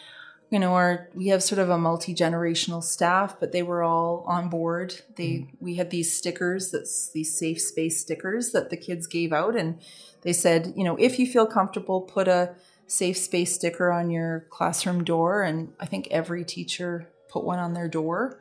you 0.55 0.61
know, 0.61 0.75
our 0.75 1.09
we 1.15 1.27
have 1.27 1.43
sort 1.43 1.59
of 1.59 1.69
a 1.69 1.77
multi 1.77 2.15
generational 2.15 2.81
staff, 2.81 3.41
but 3.41 3.51
they 3.51 3.65
were 3.65 3.83
all 3.83 4.23
on 4.29 4.49
board. 4.49 4.95
They 5.17 5.49
we 5.59 5.75
had 5.75 5.91
these 5.91 6.17
stickers 6.17 6.71
that's 6.71 7.11
these 7.11 7.37
safe 7.37 7.61
space 7.61 8.01
stickers 8.01 8.53
that 8.53 8.71
the 8.71 8.77
kids 8.77 9.09
gave 9.09 9.33
out, 9.33 9.57
and 9.57 9.81
they 10.23 10.33
said, 10.33 10.73
you 10.77 10.85
know, 10.85 10.95
if 10.95 11.19
you 11.19 11.27
feel 11.27 11.45
comfortable, 11.45 12.03
put 12.03 12.29
a 12.29 12.55
safe 12.87 13.17
space 13.17 13.53
sticker 13.53 13.91
on 13.91 14.11
your 14.11 14.47
classroom 14.49 15.03
door. 15.03 15.43
And 15.43 15.73
I 15.81 15.87
think 15.87 16.07
every 16.13 16.45
teacher 16.45 17.09
put 17.29 17.43
one 17.43 17.59
on 17.59 17.75
their 17.75 17.89
door. 17.89 18.39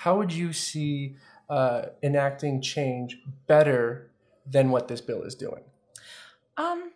How 0.00 0.18
would 0.18 0.34
you 0.34 0.52
see 0.52 1.16
uh, 1.48 1.86
enacting 2.02 2.60
change 2.60 3.16
better 3.46 4.10
than 4.44 4.68
what 4.68 4.88
this 4.88 5.00
bill 5.00 5.22
is 5.22 5.34
doing? 5.34 5.62
Um, 6.58 6.92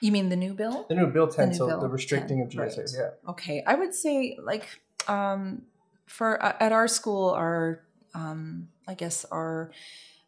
you 0.00 0.12
mean 0.12 0.28
the 0.28 0.36
new 0.36 0.54
bill? 0.54 0.86
The 0.88 0.94
new 0.94 1.06
bill 1.06 1.28
ten, 1.28 1.50
new 1.50 1.54
so 1.54 1.66
bill 1.66 1.80
the 1.80 1.88
restricting 1.88 2.38
10, 2.38 2.46
of 2.46 2.52
GSAs, 2.52 2.78
right. 2.78 2.88
yeah. 2.98 3.30
Okay, 3.30 3.62
I 3.66 3.74
would 3.74 3.94
say 3.94 4.36
like 4.42 4.68
um, 5.08 5.62
for 6.06 6.42
uh, 6.42 6.54
at 6.60 6.72
our 6.72 6.88
school, 6.88 7.30
our 7.30 7.84
um, 8.14 8.68
I 8.86 8.94
guess 8.94 9.24
our 9.26 9.70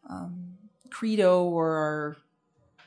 um, 0.09 0.57
credo 0.89 1.43
or 1.43 1.69
our 1.75 2.17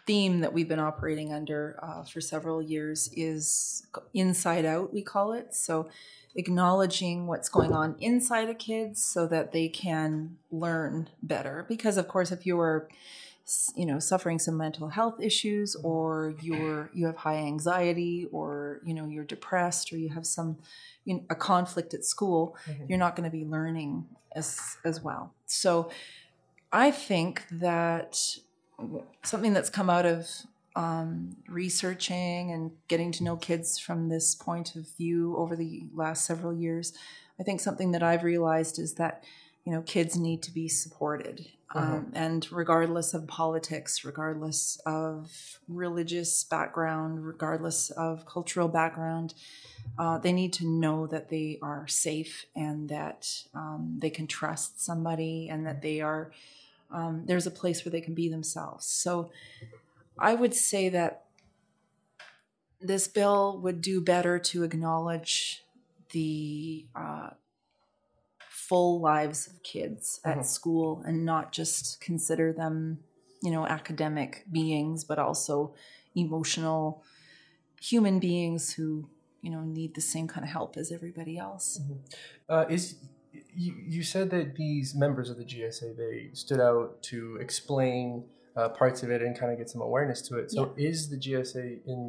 theme 0.07 0.41
that 0.41 0.53
we've 0.53 0.69
been 0.69 0.81
operating 0.81 1.33
under 1.33 1.79
uh, 1.83 2.03
for 2.03 2.21
several 2.21 2.61
years 2.61 3.11
is 3.15 3.87
inside 4.15 4.65
out. 4.65 4.93
We 4.93 5.03
call 5.03 5.33
it 5.33 5.55
so 5.55 5.89
acknowledging 6.35 7.27
what's 7.27 7.49
going 7.49 7.73
on 7.73 7.97
inside 8.01 8.49
of 8.49 8.59
kids 8.59 9.03
so 9.05 9.27
that 9.27 9.53
they 9.53 9.69
can 9.69 10.37
learn 10.51 11.09
better. 11.23 11.65
Because 11.69 11.97
of 11.97 12.09
course, 12.09 12.33
if 12.33 12.47
you 12.47 12.59
are 12.59 12.89
you 13.77 13.87
know 13.87 13.99
suffering 13.99 14.39
some 14.39 14.57
mental 14.57 14.89
health 14.89 15.19
issues 15.21 15.75
or 15.83 16.35
you're 16.41 16.91
you 16.95 17.07
have 17.07 17.17
high 17.17 17.37
anxiety 17.37 18.27
or 18.33 18.81
you 18.85 18.95
know 18.95 19.07
you're 19.07 19.25
depressed 19.25 19.93
or 19.93 19.97
you 19.99 20.09
have 20.11 20.27
some 20.27 20.59
you 21.05 21.15
know, 21.15 21.23
a 21.31 21.35
conflict 21.35 21.95
at 21.95 22.05
school 22.05 22.57
Mhm. 22.67 22.89
you're 22.89 22.99
not 22.99 23.17
going 23.17 23.29
to 23.31 23.37
be 23.41 23.45
learning 23.45 24.07
as 24.37 24.77
as 24.85 25.01
well. 25.03 25.35
So 25.47 25.91
i 26.73 26.91
think 26.91 27.45
that 27.51 28.13
something 29.25 29.53
that's 29.53 29.71
come 29.71 29.91
out 29.91 30.07
of 30.07 30.29
um, 30.77 31.37
researching 31.49 32.53
and 32.53 32.71
getting 32.87 33.11
to 33.13 33.25
know 33.25 33.37
kids 33.37 33.79
from 33.79 34.09
this 34.09 34.35
point 34.37 34.77
of 34.77 34.87
view 34.97 35.37
over 35.37 35.57
the 35.57 35.83
last 35.93 36.25
several 36.25 36.55
years 36.55 36.93
i 37.41 37.43
think 37.43 37.61
something 37.61 37.91
that 37.93 38.03
i've 38.03 38.23
realized 38.23 38.79
is 38.79 38.95
that 38.95 39.25
you 39.65 39.73
know 39.73 39.83
kids 39.83 40.17
need 40.17 40.43
to 40.43 40.53
be 40.53 40.69
supported 40.69 41.47
um, 41.73 42.11
and 42.15 42.51
regardless 42.51 43.15
of 43.15 43.27
politics 43.27 44.05
regardless 44.05 44.81
of 44.87 45.59
religious 45.69 46.45
background 46.45 47.25
regardless 47.25 47.91
of 47.91 48.27
cultural 48.27 48.69
background 48.69 49.35
uh, 49.99 50.19
they 50.19 50.33
need 50.33 50.53
to 50.53 50.67
know 50.67 51.07
that 51.07 51.29
they 51.29 51.59
are 51.63 51.87
safe 51.87 52.47
and 52.55 52.89
that 52.89 53.45
um, 53.55 53.97
they 53.99 54.11
can 54.11 54.27
trust 54.27 54.83
somebody 54.85 55.49
and 55.49 55.67
that 55.67 55.83
they 55.83 56.01
are 56.01 56.33
um, 56.91 57.23
there's 57.27 57.47
a 57.47 57.53
place 57.53 57.85
where 57.85 57.93
they 57.93 58.01
can 58.01 58.15
be 58.15 58.29
themselves. 58.29 58.87
So 58.87 59.31
i 60.19 60.35
would 60.35 60.55
say 60.55 60.89
that 60.91 61.25
this 62.81 63.09
bill 63.09 63.59
would 63.63 63.81
do 63.81 64.01
better 64.01 64.39
to 64.39 64.65
acknowledge 64.65 65.65
the 66.13 66.87
uh, 66.95 67.31
full 68.71 69.01
lives 69.01 69.41
of 69.49 69.55
kids 69.65 70.21
at 70.25 70.39
Mhm. 70.39 70.45
school 70.45 71.03
and 71.07 71.25
not 71.33 71.51
just 71.59 72.01
consider 72.01 72.53
them, 72.53 73.03
you 73.43 73.51
know, 73.51 73.67
academic 73.67 74.45
beings, 74.59 74.99
but 75.11 75.19
also 75.19 75.75
emotional 76.15 77.03
human 77.91 78.21
beings 78.21 78.63
who, 78.75 79.11
you 79.43 79.51
know, 79.51 79.63
need 79.79 79.95
the 79.95 80.01
same 80.15 80.29
kind 80.29 80.45
of 80.45 80.51
help 80.59 80.77
as 80.77 80.93
everybody 80.93 81.37
else. 81.37 81.81
Uh, 82.49 82.65
is 82.77 82.83
you, 83.65 83.75
you 83.95 84.03
said 84.03 84.31
that 84.31 84.55
these 84.55 84.95
members 84.95 85.31
of 85.31 85.37
the 85.37 85.45
GSA 85.53 85.97
they 85.97 86.31
stood 86.33 86.61
out 86.61 87.03
to 87.11 87.19
explain 87.41 88.05
uh, 88.57 88.69
parts 88.69 89.03
of 89.03 89.11
it 89.11 89.21
and 89.23 89.39
kind 89.39 89.51
of 89.53 89.59
get 89.59 89.69
some 89.71 89.81
awareness 89.81 90.21
to 90.29 90.39
it. 90.39 90.51
So 90.51 90.75
is 90.77 91.09
the 91.09 91.17
GSA 91.17 91.81
in 91.87 92.01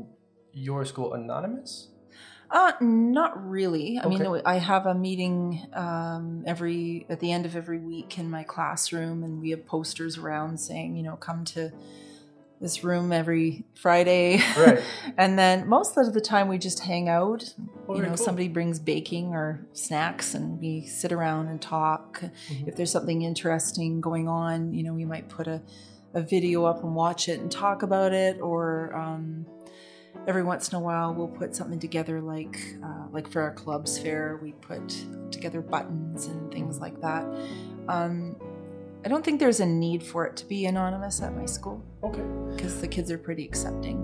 your 0.51 0.86
school 0.86 1.13
anonymous? 1.13 1.90
Uh, 2.51 2.74
not 2.81 3.50
really. 3.50 3.98
I 3.98 4.08
mean, 4.08 4.25
I 4.46 4.55
have 4.55 4.86
a 4.86 4.93
meeting 4.93 5.65
um, 5.74 6.43
every 6.46 7.05
at 7.10 7.22
the 7.22 7.31
end 7.31 7.46
of 7.46 7.55
every 7.55 7.79
week 7.79 8.17
in 8.20 8.29
my 8.29 8.43
classroom, 8.43 9.24
and 9.24 9.41
we 9.41 9.51
have 9.51 9.65
posters 9.65 10.17
around 10.17 10.60
saying, 10.60 10.98
you 10.98 11.03
know, 11.03 11.15
come 11.15 11.46
to 11.46 11.72
this 12.60 12.84
room 12.84 13.12
every 13.13 13.63
Friday. 13.74 14.41
Right. 14.58 14.84
and 15.17 15.39
then 15.39 15.67
most 15.67 15.98
of 15.98 16.13
the 16.13 16.20
time 16.22 16.50
we 16.50 16.58
just 16.58 16.81
hang 16.81 17.08
out. 17.08 17.53
Oh, 17.88 17.96
you 17.96 18.01
know, 18.01 18.10
cool. 18.10 18.17
somebody 18.17 18.50
brings 18.50 18.79
baking 18.79 19.34
or 19.34 19.65
snacks, 19.72 20.34
and 20.34 20.60
we 20.60 20.86
sit 20.86 21.13
around 21.13 21.48
and 21.48 21.62
talk. 21.62 22.22
Mhm. 22.50 22.67
If 22.67 22.75
there's 22.75 22.91
something 22.91 23.22
interesting 23.22 24.01
going 24.01 24.27
on, 24.27 24.74
you 24.74 24.84
know, 24.84 24.93
we 24.93 25.05
might 25.05 25.29
put 25.29 25.48
a, 25.48 25.62
a 26.13 26.22
video 26.22 26.65
up 26.65 26.84
and 26.84 26.96
watch 26.96 27.29
it 27.29 27.39
and 27.39 27.50
talk 27.50 27.81
about 27.81 28.12
it, 28.13 28.41
or 28.41 28.93
um, 28.93 29.46
every 30.27 30.44
once 30.44 30.70
in 30.70 30.75
a 30.75 30.80
while 30.80 31.13
we'll 31.13 31.27
put 31.27 31.56
something 31.56 31.80
together 31.80 32.22
like 32.22 32.60
uh, 32.84 33.06
like 33.12 33.27
for 33.30 33.41
our 33.41 33.53
clubs 33.53 33.98
fair 33.98 34.39
we 34.41 34.51
put 34.53 34.96
together 35.32 35.62
buttons 35.62 36.27
and 36.27 36.51
things 36.51 36.80
like 36.80 37.00
that 37.01 37.25
um, 37.88 38.36
i 39.03 39.08
don't 39.10 39.25
think 39.25 39.39
there's 39.39 39.60
a 39.60 39.65
need 39.65 40.03
for 40.03 40.25
it 40.25 40.36
to 40.36 40.46
be 40.46 40.65
anonymous 40.65 41.22
at 41.22 41.36
my 41.36 41.46
school 41.46 41.84
Okay. 42.03 42.22
because 42.56 42.80
the 42.82 42.88
kids 42.88 43.10
are 43.12 43.18
pretty 43.18 43.46
accepting 43.46 43.98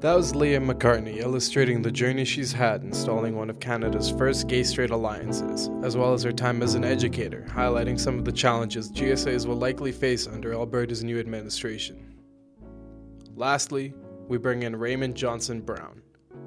That 0.00 0.14
was 0.14 0.34
Leah 0.36 0.60
McCartney 0.60 1.16
illustrating 1.16 1.80
the 1.80 1.90
journey 1.90 2.26
she's 2.26 2.52
had 2.52 2.82
installing 2.82 3.36
one 3.36 3.48
of 3.48 3.58
Canada's 3.58 4.10
first 4.10 4.48
gay 4.48 4.62
straight 4.62 4.90
alliances, 4.90 5.70
as 5.82 5.96
well 5.96 6.12
as 6.12 6.22
her 6.24 6.32
time 6.32 6.62
as 6.62 6.74
an 6.74 6.84
educator, 6.84 7.46
highlighting 7.48 7.98
some 7.98 8.18
of 8.18 8.26
the 8.26 8.32
challenges 8.32 8.92
GSAs 8.92 9.46
will 9.46 9.56
likely 9.56 9.92
face 9.92 10.26
under 10.26 10.52
Alberta's 10.52 11.02
new 11.02 11.18
administration. 11.18 11.96
Lastly, 13.34 13.94
we 14.28 14.38
bring 14.38 14.62
in 14.62 14.76
Raymond 14.76 15.14
Johnson 15.14 15.60
Brown, 15.60 16.00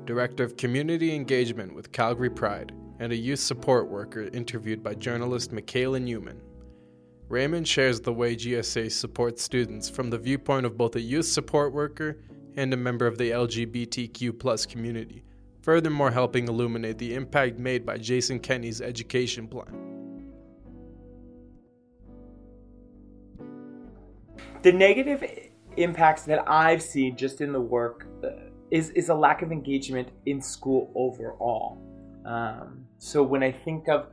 Director 0.06 0.44
of 0.44 0.58
Community 0.58 1.14
Engagement 1.14 1.76
with 1.76 1.92
Calgary 1.92 2.30
Pride 2.30 2.74
and 3.00 3.12
a 3.12 3.16
youth 3.16 3.40
support 3.40 3.88
worker 3.88 4.30
interviewed 4.34 4.82
by 4.82 4.96
journalist 4.96 5.52
Michaela 5.52 6.00
Newman. 6.00 6.42
Raymond 7.30 7.68
shares 7.68 8.00
the 8.00 8.14
way 8.14 8.36
GSA 8.36 8.92
supports 8.92 9.44
students 9.44 9.90
from 9.90 10.10
the 10.10 10.18
viewpoint 10.18 10.66
of 10.66 10.78
both 10.78 10.96
a 10.96 11.02
youth 11.02 11.26
support 11.26 11.74
worker 11.74 12.18
and 12.56 12.74
a 12.74 12.78
member 12.78 13.06
of 13.06 13.18
the 13.18 13.32
LGBTQ 13.32 14.70
community, 14.70 15.24
furthermore 15.62 16.10
helping 16.10 16.48
illuminate 16.48 16.98
the 16.98 17.14
impact 17.14 17.60
made 17.60 17.86
by 17.86 17.98
Jason 17.98 18.40
Kenney's 18.40 18.82
education 18.82 19.48
plan. 19.48 19.88
The 24.64 24.72
negative 24.72 25.22
impacts 25.78 26.24
that 26.24 26.50
I've 26.50 26.82
seen 26.82 27.16
just 27.16 27.42
in 27.42 27.52
the 27.52 27.62
work 27.62 28.08
uh, 28.24 28.30
is, 28.72 28.90
is 28.92 29.10
a 29.10 29.16
lack 29.16 29.42
of 29.42 29.52
engagement 29.52 30.10
in 30.26 30.42
school 30.42 30.92
overall. 30.96 31.78
Um, 32.26 32.86
so 32.98 33.24
when 33.24 33.44
I 33.44 33.52
think 33.52 33.88
of 33.88 34.08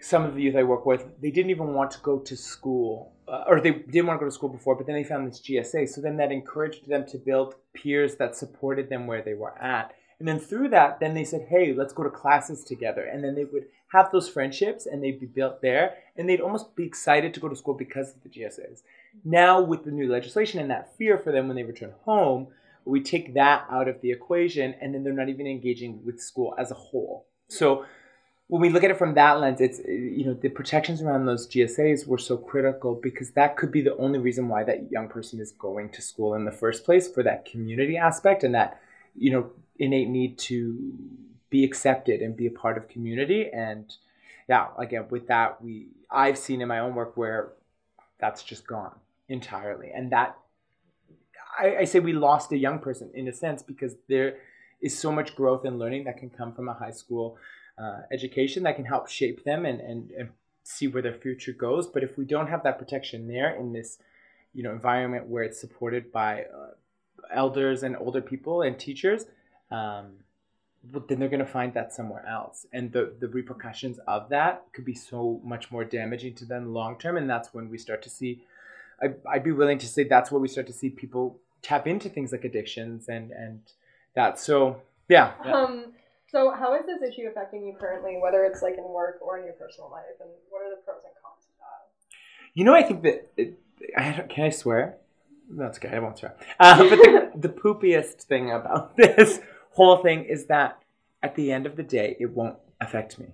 some 0.00 0.24
of 0.24 0.34
the 0.34 0.42
youth 0.42 0.56
I 0.56 0.62
work 0.62 0.86
with, 0.86 1.06
they 1.20 1.30
didn't 1.30 1.50
even 1.50 1.74
want 1.74 1.90
to 1.92 2.00
go 2.00 2.18
to 2.18 2.36
school, 2.36 3.12
uh, 3.26 3.44
or 3.46 3.60
they 3.60 3.72
didn't 3.72 4.06
want 4.06 4.20
to 4.20 4.24
go 4.24 4.30
to 4.30 4.34
school 4.34 4.48
before, 4.48 4.74
but 4.74 4.86
then 4.86 4.94
they 4.94 5.04
found 5.04 5.26
this 5.26 5.40
GSA. 5.40 5.88
So 5.88 6.00
then 6.00 6.16
that 6.18 6.30
encouraged 6.30 6.88
them 6.88 7.06
to 7.06 7.18
build 7.18 7.54
peers 7.74 8.16
that 8.16 8.36
supported 8.36 8.88
them 8.88 9.06
where 9.06 9.22
they 9.22 9.34
were 9.34 9.56
at. 9.58 9.94
And 10.18 10.26
then 10.26 10.38
through 10.38 10.70
that, 10.70 10.98
then 11.00 11.14
they 11.14 11.24
said, 11.24 11.46
hey, 11.48 11.72
let's 11.72 11.92
go 11.92 12.02
to 12.02 12.10
classes 12.10 12.64
together. 12.64 13.04
And 13.04 13.22
then 13.22 13.34
they 13.34 13.44
would 13.44 13.66
have 13.92 14.10
those 14.10 14.28
friendships 14.28 14.86
and 14.86 15.02
they'd 15.02 15.20
be 15.20 15.26
built 15.26 15.62
there. 15.62 15.94
And 16.16 16.28
they'd 16.28 16.40
almost 16.40 16.74
be 16.74 16.84
excited 16.84 17.32
to 17.34 17.40
go 17.40 17.48
to 17.48 17.56
school 17.56 17.74
because 17.74 18.14
of 18.14 18.22
the 18.22 18.28
GSAs. 18.28 18.82
Now, 19.24 19.60
with 19.60 19.84
the 19.84 19.90
new 19.90 20.10
legislation 20.10 20.60
and 20.60 20.70
that 20.70 20.96
fear 20.96 21.18
for 21.18 21.32
them 21.32 21.48
when 21.48 21.56
they 21.56 21.62
return 21.62 21.92
home, 22.04 22.48
we 22.84 23.02
take 23.02 23.34
that 23.34 23.66
out 23.70 23.88
of 23.88 24.00
the 24.00 24.10
equation 24.10 24.74
and 24.80 24.94
then 24.94 25.04
they're 25.04 25.12
not 25.12 25.28
even 25.28 25.46
engaging 25.46 26.04
with 26.04 26.20
school 26.20 26.54
as 26.58 26.70
a 26.70 26.74
whole. 26.74 27.26
So 27.48 27.84
when 28.48 28.62
we 28.62 28.70
look 28.70 28.82
at 28.82 28.90
it 28.90 28.98
from 28.98 29.14
that 29.14 29.40
lens, 29.40 29.60
it's 29.60 29.78
you 29.86 30.24
know 30.24 30.34
the 30.34 30.48
protections 30.48 31.02
around 31.02 31.26
those 31.26 31.46
GSAs 31.46 32.06
were 32.06 32.18
so 32.18 32.36
critical 32.36 32.94
because 32.94 33.30
that 33.32 33.56
could 33.56 33.70
be 33.70 33.82
the 33.82 33.96
only 33.98 34.18
reason 34.18 34.48
why 34.48 34.64
that 34.64 34.90
young 34.90 35.08
person 35.08 35.38
is 35.38 35.52
going 35.52 35.90
to 35.90 36.02
school 36.02 36.34
in 36.34 36.44
the 36.44 36.52
first 36.52 36.84
place 36.84 37.06
for 37.06 37.22
that 37.22 37.44
community 37.44 37.96
aspect 37.96 38.42
and 38.42 38.54
that 38.54 38.80
you 39.14 39.30
know 39.30 39.50
innate 39.78 40.08
need 40.08 40.38
to 40.38 40.92
be 41.50 41.62
accepted 41.62 42.20
and 42.20 42.36
be 42.36 42.46
a 42.46 42.50
part 42.50 42.78
of 42.78 42.88
community 42.88 43.48
and 43.52 43.96
yeah 44.48 44.68
again 44.78 45.06
with 45.10 45.28
that 45.28 45.62
we 45.62 45.88
I've 46.10 46.38
seen 46.38 46.62
in 46.62 46.68
my 46.68 46.78
own 46.78 46.94
work 46.94 47.16
where 47.16 47.52
that's 48.20 48.42
just 48.42 48.66
gone 48.66 48.94
entirely 49.28 49.90
and 49.94 50.10
that 50.12 50.36
I, 51.58 51.76
I 51.78 51.84
say 51.84 52.00
we 52.00 52.12
lost 52.12 52.52
a 52.52 52.56
young 52.56 52.78
person 52.78 53.10
in 53.14 53.28
a 53.28 53.32
sense 53.32 53.62
because 53.62 53.96
there 54.08 54.36
is 54.80 54.96
so 54.96 55.10
much 55.10 55.34
growth 55.34 55.64
and 55.64 55.78
learning 55.78 56.04
that 56.04 56.18
can 56.18 56.30
come 56.30 56.52
from 56.52 56.68
a 56.68 56.74
high 56.74 56.92
school 56.92 57.36
uh, 57.78 58.00
education 58.12 58.62
that 58.64 58.76
can 58.76 58.84
help 58.84 59.08
shape 59.08 59.44
them 59.44 59.64
and, 59.64 59.80
and, 59.80 60.10
and 60.12 60.30
see 60.62 60.86
where 60.86 61.02
their 61.02 61.14
future 61.14 61.52
goes. 61.52 61.86
But 61.86 62.02
if 62.02 62.16
we 62.16 62.24
don't 62.24 62.48
have 62.48 62.62
that 62.62 62.78
protection 62.78 63.28
there 63.28 63.54
in 63.56 63.72
this, 63.72 63.98
you 64.54 64.62
know, 64.62 64.72
environment 64.72 65.26
where 65.26 65.42
it's 65.42 65.60
supported 65.60 66.12
by 66.12 66.42
uh, 66.42 66.70
elders 67.32 67.82
and 67.82 67.96
older 67.96 68.20
people 68.20 68.62
and 68.62 68.78
teachers, 68.78 69.26
um, 69.70 70.12
then 71.08 71.18
they're 71.18 71.28
going 71.28 71.44
to 71.44 71.46
find 71.46 71.74
that 71.74 71.92
somewhere 71.92 72.24
else. 72.26 72.66
And 72.72 72.92
the, 72.92 73.12
the 73.18 73.28
repercussions 73.28 73.98
of 74.06 74.28
that 74.30 74.64
could 74.72 74.84
be 74.84 74.94
so 74.94 75.40
much 75.44 75.70
more 75.70 75.84
damaging 75.84 76.34
to 76.36 76.44
them 76.44 76.72
long 76.72 76.98
term. 76.98 77.16
And 77.16 77.28
that's 77.28 77.52
when 77.52 77.68
we 77.68 77.78
start 77.78 78.02
to 78.02 78.10
see, 78.10 78.42
I, 79.02 79.08
I'd 79.28 79.44
be 79.44 79.52
willing 79.52 79.78
to 79.78 79.86
say 79.86 80.04
that's 80.04 80.30
where 80.30 80.40
we 80.40 80.48
start 80.48 80.66
to 80.68 80.72
see 80.72 80.90
people 80.90 81.38
tap 81.62 81.86
into 81.86 82.08
things 82.08 82.32
like 82.32 82.44
addictions 82.44 83.08
and, 83.08 83.30
and 83.32 83.60
that. 84.14 84.38
So, 84.38 84.82
yeah. 85.08 85.32
Um, 85.44 85.92
so, 86.30 86.52
how 86.52 86.74
is 86.74 86.84
this 86.84 87.00
issue 87.10 87.26
affecting 87.28 87.66
you 87.66 87.74
currently, 87.78 88.18
whether 88.20 88.44
it's 88.44 88.60
like 88.60 88.76
in 88.76 88.84
work 88.84 89.18
or 89.22 89.38
in 89.38 89.44
your 89.44 89.54
personal 89.54 89.90
life, 89.90 90.04
and 90.20 90.28
what 90.50 90.60
are 90.60 90.70
the 90.70 90.82
pros 90.82 91.00
and 91.04 91.14
cons 91.22 91.46
of 91.46 91.56
that? 91.58 91.88
You 92.52 92.64
know, 92.64 92.74
I 92.74 92.82
think 92.82 93.02
that 93.02 93.30
it, 93.36 93.58
I 93.96 94.26
can 94.28 94.44
I 94.44 94.50
swear? 94.50 94.98
That's 95.50 95.78
okay. 95.78 95.88
I 95.88 95.98
won't 96.00 96.18
swear. 96.18 96.36
Uh, 96.60 96.86
but 96.86 96.96
the, 96.96 97.30
the 97.36 97.48
poopiest 97.48 98.22
thing 98.24 98.52
about 98.52 98.96
this 98.98 99.40
whole 99.70 100.02
thing 100.02 100.24
is 100.24 100.46
that 100.46 100.82
at 101.22 101.34
the 101.34 101.52
end 101.52 101.66
of 101.66 101.76
the 101.76 101.82
day, 101.82 102.16
it 102.20 102.30
won't 102.30 102.56
affect 102.80 103.18
me. 103.18 103.26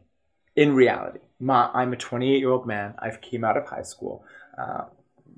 In 0.56 0.74
reality, 0.74 1.20
my, 1.40 1.68
I'm 1.74 1.92
a 1.92 1.96
28 1.96 2.38
year 2.38 2.50
old 2.50 2.66
man. 2.66 2.94
I've 2.98 3.20
came 3.20 3.44
out 3.44 3.56
of 3.56 3.66
high 3.66 3.82
school. 3.82 4.24
Uh, 4.56 4.84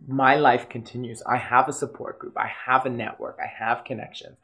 my 0.06 0.36
life 0.36 0.68
continues. 0.68 1.22
I 1.22 1.36
have 1.36 1.68
a 1.68 1.72
support 1.72 2.18
group. 2.18 2.36
I 2.36 2.50
have 2.66 2.86
a 2.86 2.90
network. 2.90 3.38
I 3.42 3.46
have 3.46 3.84
connections. 3.84 4.36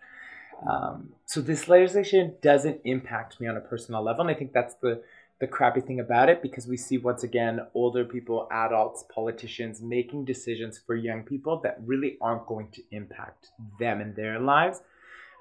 Um, 0.69 1.12
so 1.27 1.41
this 1.41 1.69
legislation 1.69 2.35
doesn't 2.41 2.81
impact 2.85 3.41
me 3.41 3.49
on 3.49 3.57
a 3.57 3.61
personal 3.61 4.03
level, 4.03 4.23
and 4.23 4.31
I 4.31 4.38
think 4.38 4.53
that's 4.53 4.75
the 4.75 5.03
the 5.43 5.49
crappy 5.49 5.81
thing 5.81 5.99
about 5.99 6.29
it 6.29 6.41
because 6.41 6.69
we 6.69 6.77
see 6.77 6.99
once 6.99 7.25
again 7.25 7.59
older 7.75 8.05
people, 8.05 8.47
adults, 8.53 9.05
politicians 9.12 9.83
making 9.83 10.25
decisions 10.25 10.79
for 10.79 10.95
young 10.95 11.25
people 11.25 11.59
that 11.65 11.79
really 11.85 12.17
aren't 12.21 12.47
going 12.47 12.69
to 12.71 12.81
impact 12.93 13.49
them 13.81 14.01
and 14.01 14.15
their 14.15 14.38
lives. 14.38 14.83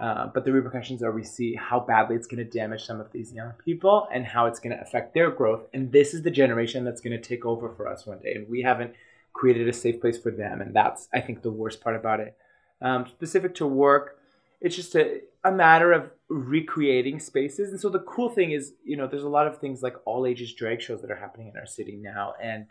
Uh, 0.02 0.26
but 0.34 0.44
the 0.44 0.52
repercussions 0.52 1.04
are 1.04 1.12
we 1.12 1.24
see 1.24 1.54
how 1.54 1.80
badly 1.80 2.16
it's 2.16 2.26
going 2.26 2.44
to 2.44 2.60
damage 2.60 2.84
some 2.84 3.00
of 3.00 3.12
these 3.12 3.32
young 3.32 3.52
people 3.64 4.08
and 4.12 4.26
how 4.26 4.48
it's 4.48 4.60
going 4.60 4.76
to 4.76 4.82
affect 4.82 5.14
their 5.14 5.30
growth. 5.30 5.62
And 5.76 5.92
this 5.92 6.16
is 6.16 6.24
the 6.24 6.32
generation 6.32 6.84
that's 6.84 7.02
going 7.02 7.16
to 7.16 7.22
take 7.22 7.46
over 7.46 7.70
for 7.70 7.88
us 7.88 8.08
one 8.08 8.18
day. 8.18 8.34
And 8.34 8.50
we 8.50 8.64
haven't 8.64 8.96
created 9.34 9.70
a 9.70 9.74
safe 9.74 10.02
place 10.02 10.18
for 10.18 10.32
them. 10.32 10.60
And 10.60 10.76
that's, 10.76 11.08
I 11.14 11.22
think, 11.22 11.44
the 11.44 11.52
worst 11.52 11.82
part 11.82 11.96
about 11.96 12.20
it. 12.20 12.36
Um, 12.82 13.06
specific 13.06 13.54
to 13.56 13.68
work, 13.68 14.18
it's 14.60 14.76
just 14.76 14.96
a, 14.96 15.22
a 15.44 15.52
matter 15.52 15.92
of 15.92 16.10
recreating 16.30 17.20
spaces. 17.20 17.70
And 17.70 17.80
so 17.80 17.90
the 17.90 18.00
cool 18.00 18.30
thing 18.30 18.54
is, 18.54 18.74
you 18.84 18.98
know, 18.98 19.06
there's 19.06 19.22
a 19.22 19.30
lot 19.30 19.46
of 19.46 19.60
things 19.60 19.84
like 19.84 19.96
all 20.06 20.26
ages 20.26 20.52
drag 20.52 20.82
shows 20.82 21.02
that 21.02 21.12
are 21.12 21.16
happening 21.16 21.50
in 21.50 21.58
our 21.58 21.68
city 21.68 21.96
now. 21.96 22.34
And 22.42 22.66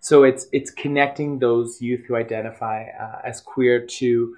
so 0.00 0.24
it's 0.24 0.46
it's 0.50 0.70
connecting 0.70 1.40
those 1.40 1.82
youth 1.82 2.06
who 2.06 2.16
identify 2.16 2.84
uh, 2.84 3.20
as 3.22 3.42
queer 3.42 3.84
to 3.84 4.34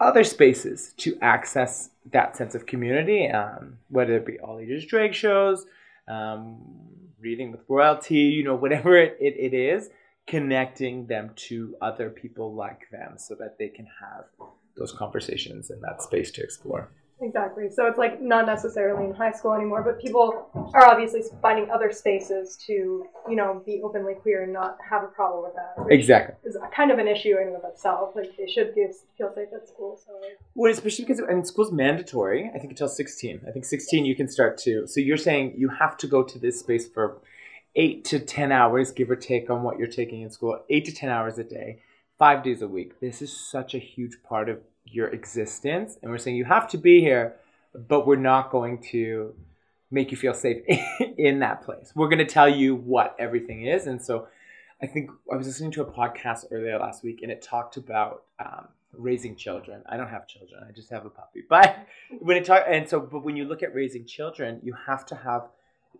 other 0.00 0.24
spaces 0.24 0.92
to 0.98 1.16
access 1.22 1.90
that 2.12 2.36
sense 2.36 2.54
of 2.54 2.66
community, 2.66 3.28
um, 3.28 3.78
whether 3.88 4.16
it 4.16 4.26
be 4.26 4.38
all 4.40 4.58
ages 4.58 4.84
drag 4.84 5.14
shows, 5.14 5.66
um, 6.08 6.58
reading 7.20 7.50
with 7.50 7.60
royalty, 7.68 8.16
you 8.16 8.44
know, 8.44 8.54
whatever 8.54 8.96
it, 8.96 9.16
it, 9.20 9.34
it 9.38 9.54
is, 9.54 9.90
connecting 10.26 11.06
them 11.06 11.30
to 11.36 11.74
other 11.80 12.10
people 12.10 12.54
like 12.54 12.88
them 12.90 13.14
so 13.16 13.34
that 13.34 13.56
they 13.58 13.68
can 13.68 13.86
have 14.00 14.24
those 14.76 14.92
conversations 14.92 15.70
in 15.70 15.80
that 15.80 16.02
space 16.02 16.30
to 16.32 16.42
explore. 16.42 16.90
Exactly. 17.24 17.70
So 17.70 17.86
it's 17.86 17.98
like 17.98 18.20
not 18.20 18.46
necessarily 18.46 19.06
in 19.06 19.14
high 19.14 19.32
school 19.32 19.54
anymore, 19.54 19.82
but 19.82 20.00
people 20.00 20.50
are 20.74 20.86
obviously 20.86 21.22
finding 21.40 21.70
other 21.70 21.90
spaces 21.90 22.56
to, 22.66 22.72
you 23.28 23.36
know, 23.36 23.62
be 23.64 23.80
openly 23.82 24.14
queer 24.14 24.42
and 24.42 24.52
not 24.52 24.76
have 24.88 25.02
a 25.02 25.06
problem 25.06 25.44
with 25.44 25.54
that. 25.54 25.92
Exactly. 25.92 26.36
Is 26.44 26.56
kind 26.76 26.90
of 26.90 26.98
an 26.98 27.08
issue 27.08 27.36
in 27.40 27.48
and 27.48 27.56
of 27.56 27.64
itself. 27.64 28.14
Like 28.14 28.36
they 28.36 28.46
should 28.46 28.74
feel, 28.74 28.90
feel 29.16 29.32
safe 29.34 29.48
at 29.54 29.66
school. 29.66 29.98
So. 30.04 30.12
Well, 30.54 30.70
especially 30.70 31.06
because 31.06 31.22
I 31.28 31.32
mean, 31.32 31.44
school's 31.44 31.72
mandatory. 31.72 32.50
I 32.54 32.58
think 32.58 32.72
until 32.72 32.88
sixteen. 32.88 33.40
I 33.48 33.50
think 33.50 33.64
sixteen 33.64 34.04
you 34.04 34.14
can 34.14 34.28
start 34.28 34.58
to. 34.58 34.86
So 34.86 35.00
you're 35.00 35.16
saying 35.16 35.54
you 35.56 35.70
have 35.70 35.96
to 35.98 36.06
go 36.06 36.22
to 36.22 36.38
this 36.38 36.60
space 36.60 36.86
for 36.86 37.22
eight 37.74 38.04
to 38.06 38.20
ten 38.20 38.52
hours, 38.52 38.92
give 38.92 39.10
or 39.10 39.16
take, 39.16 39.48
on 39.50 39.62
what 39.62 39.78
you're 39.78 39.88
taking 39.88 40.22
in 40.22 40.30
school. 40.30 40.60
Eight 40.68 40.84
to 40.84 40.92
ten 40.92 41.08
hours 41.10 41.38
a 41.38 41.44
day 41.44 41.80
five 42.18 42.44
days 42.44 42.62
a 42.62 42.68
week. 42.68 43.00
This 43.00 43.22
is 43.22 43.32
such 43.50 43.74
a 43.74 43.78
huge 43.78 44.22
part 44.22 44.48
of 44.48 44.60
your 44.94 45.08
existence. 45.08 45.98
And 46.02 46.10
we're 46.10 46.18
saying 46.18 46.36
you 46.36 46.44
have 46.44 46.68
to 46.68 46.78
be 46.78 47.00
here, 47.00 47.36
but 47.74 48.06
we're 48.06 48.16
not 48.16 48.50
going 48.50 48.80
to 48.90 49.34
make 49.90 50.10
you 50.10 50.16
feel 50.16 50.34
safe 50.34 50.62
in 51.18 51.40
that 51.40 51.62
place. 51.62 51.92
We're 51.94 52.08
going 52.08 52.18
to 52.18 52.26
tell 52.26 52.48
you 52.48 52.74
what 52.74 53.16
everything 53.18 53.66
is. 53.66 53.86
And 53.86 54.02
so 54.02 54.28
I 54.82 54.86
think 54.86 55.10
I 55.32 55.36
was 55.36 55.46
listening 55.46 55.70
to 55.72 55.82
a 55.82 55.90
podcast 55.90 56.46
earlier 56.50 56.78
last 56.78 57.02
week 57.02 57.20
and 57.22 57.30
it 57.30 57.42
talked 57.42 57.76
about 57.76 58.24
um, 58.38 58.68
raising 58.92 59.36
children. 59.36 59.82
I 59.88 59.96
don't 59.96 60.08
have 60.08 60.26
children, 60.26 60.64
I 60.68 60.72
just 60.72 60.90
have 60.90 61.06
a 61.06 61.10
puppy. 61.10 61.42
But 61.48 61.86
when 62.20 62.36
it 62.36 62.44
talk 62.44 62.64
and 62.68 62.88
so 62.88 63.00
but 63.00 63.24
when 63.24 63.36
you 63.36 63.44
look 63.44 63.62
at 63.62 63.74
raising 63.74 64.04
children, 64.04 64.60
you 64.62 64.74
have 64.86 65.06
to 65.06 65.14
have 65.14 65.48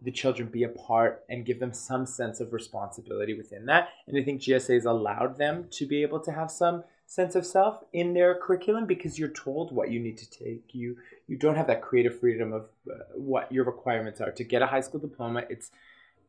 the 0.02 0.10
children 0.10 0.48
be 0.48 0.64
a 0.64 0.68
part 0.68 1.24
and 1.28 1.46
give 1.46 1.60
them 1.60 1.72
some 1.72 2.04
sense 2.04 2.40
of 2.40 2.52
responsibility 2.52 3.34
within 3.34 3.66
that. 3.66 3.88
And 4.06 4.18
I 4.18 4.22
think 4.22 4.40
GSA 4.40 4.74
has 4.74 4.84
allowed 4.84 5.38
them 5.38 5.66
to 5.70 5.86
be 5.86 6.02
able 6.02 6.20
to 6.20 6.32
have 6.32 6.50
some 6.50 6.84
sense 7.14 7.34
of 7.34 7.46
self 7.46 7.82
in 7.92 8.14
their 8.14 8.34
curriculum 8.34 8.86
because 8.86 9.18
you're 9.18 9.28
told 9.28 9.72
what 9.72 9.90
you 9.90 10.00
need 10.00 10.18
to 10.18 10.28
take. 10.28 10.64
You 10.72 10.96
you 11.28 11.36
don't 11.36 11.56
have 11.56 11.68
that 11.68 11.82
creative 11.82 12.18
freedom 12.18 12.52
of 12.52 12.62
uh, 12.90 12.94
what 13.14 13.50
your 13.52 13.64
requirements 13.64 14.20
are 14.20 14.32
to 14.32 14.44
get 14.44 14.62
a 14.62 14.66
high 14.66 14.80
school 14.80 15.00
diploma. 15.00 15.44
It's 15.48 15.70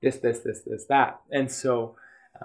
this, 0.02 0.18
this, 0.18 0.40
this, 0.40 0.62
this, 0.62 0.86
that, 0.86 1.22
and 1.32 1.52
so. 1.52 1.96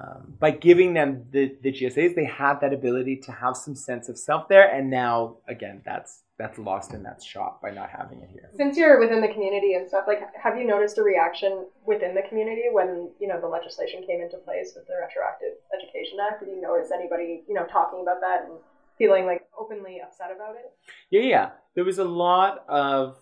Um, 0.00 0.35
by 0.38 0.53
giving 0.53 0.94
them 0.94 1.24
the, 1.33 1.57
the 1.62 1.72
GSAs, 1.72 2.14
they 2.14 2.24
have 2.24 2.61
that 2.61 2.72
ability 2.72 3.16
to 3.24 3.33
have 3.33 3.57
some 3.57 3.74
sense 3.74 4.09
of 4.09 4.16
self 4.16 4.46
there, 4.46 4.72
and 4.72 4.88
now 4.88 5.38
again, 5.48 5.83
that's 5.85 6.22
that's 6.40 6.59
lost 6.59 6.94
in 6.94 7.03
that 7.03 7.22
shop 7.22 7.61
by 7.61 7.70
not 7.70 7.90
having 7.90 8.22
it 8.22 8.31
here. 8.33 8.48
Since 8.57 8.79
you're 8.79 8.98
within 8.98 9.20
the 9.20 9.29
community 9.29 9.74
and 9.74 9.87
stuff, 9.87 10.05
like, 10.07 10.20
have 10.42 10.57
you 10.57 10.64
noticed 10.64 10.96
a 10.96 11.03
reaction 11.03 11.66
within 11.85 12.14
the 12.14 12.22
community 12.22 12.49
when 12.80 13.10
you 13.20 13.28
know 13.28 13.40
the 13.40 13.46
legislation 13.46 14.04
came 14.06 14.20
into 14.20 14.38
place 14.38 14.72
with 14.74 14.86
the 14.86 14.94
Retroactive 15.00 15.60
Education 15.76 16.18
Act? 16.20 16.40
Did 16.40 16.50
you 16.50 16.60
notice 16.60 16.90
anybody 16.90 17.42
you 17.46 17.54
know 17.54 17.66
talking 17.66 18.00
about 18.02 18.20
that 18.20 18.44
and 18.44 18.58
feeling 18.96 19.26
like 19.26 19.42
openly 19.58 20.00
upset 20.02 20.30
about 20.34 20.56
it? 20.56 20.72
Yeah, 21.10 21.22
yeah. 21.22 21.50
There 21.74 21.84
was 21.84 21.98
a 21.98 22.04
lot 22.04 22.64
of. 22.68 23.16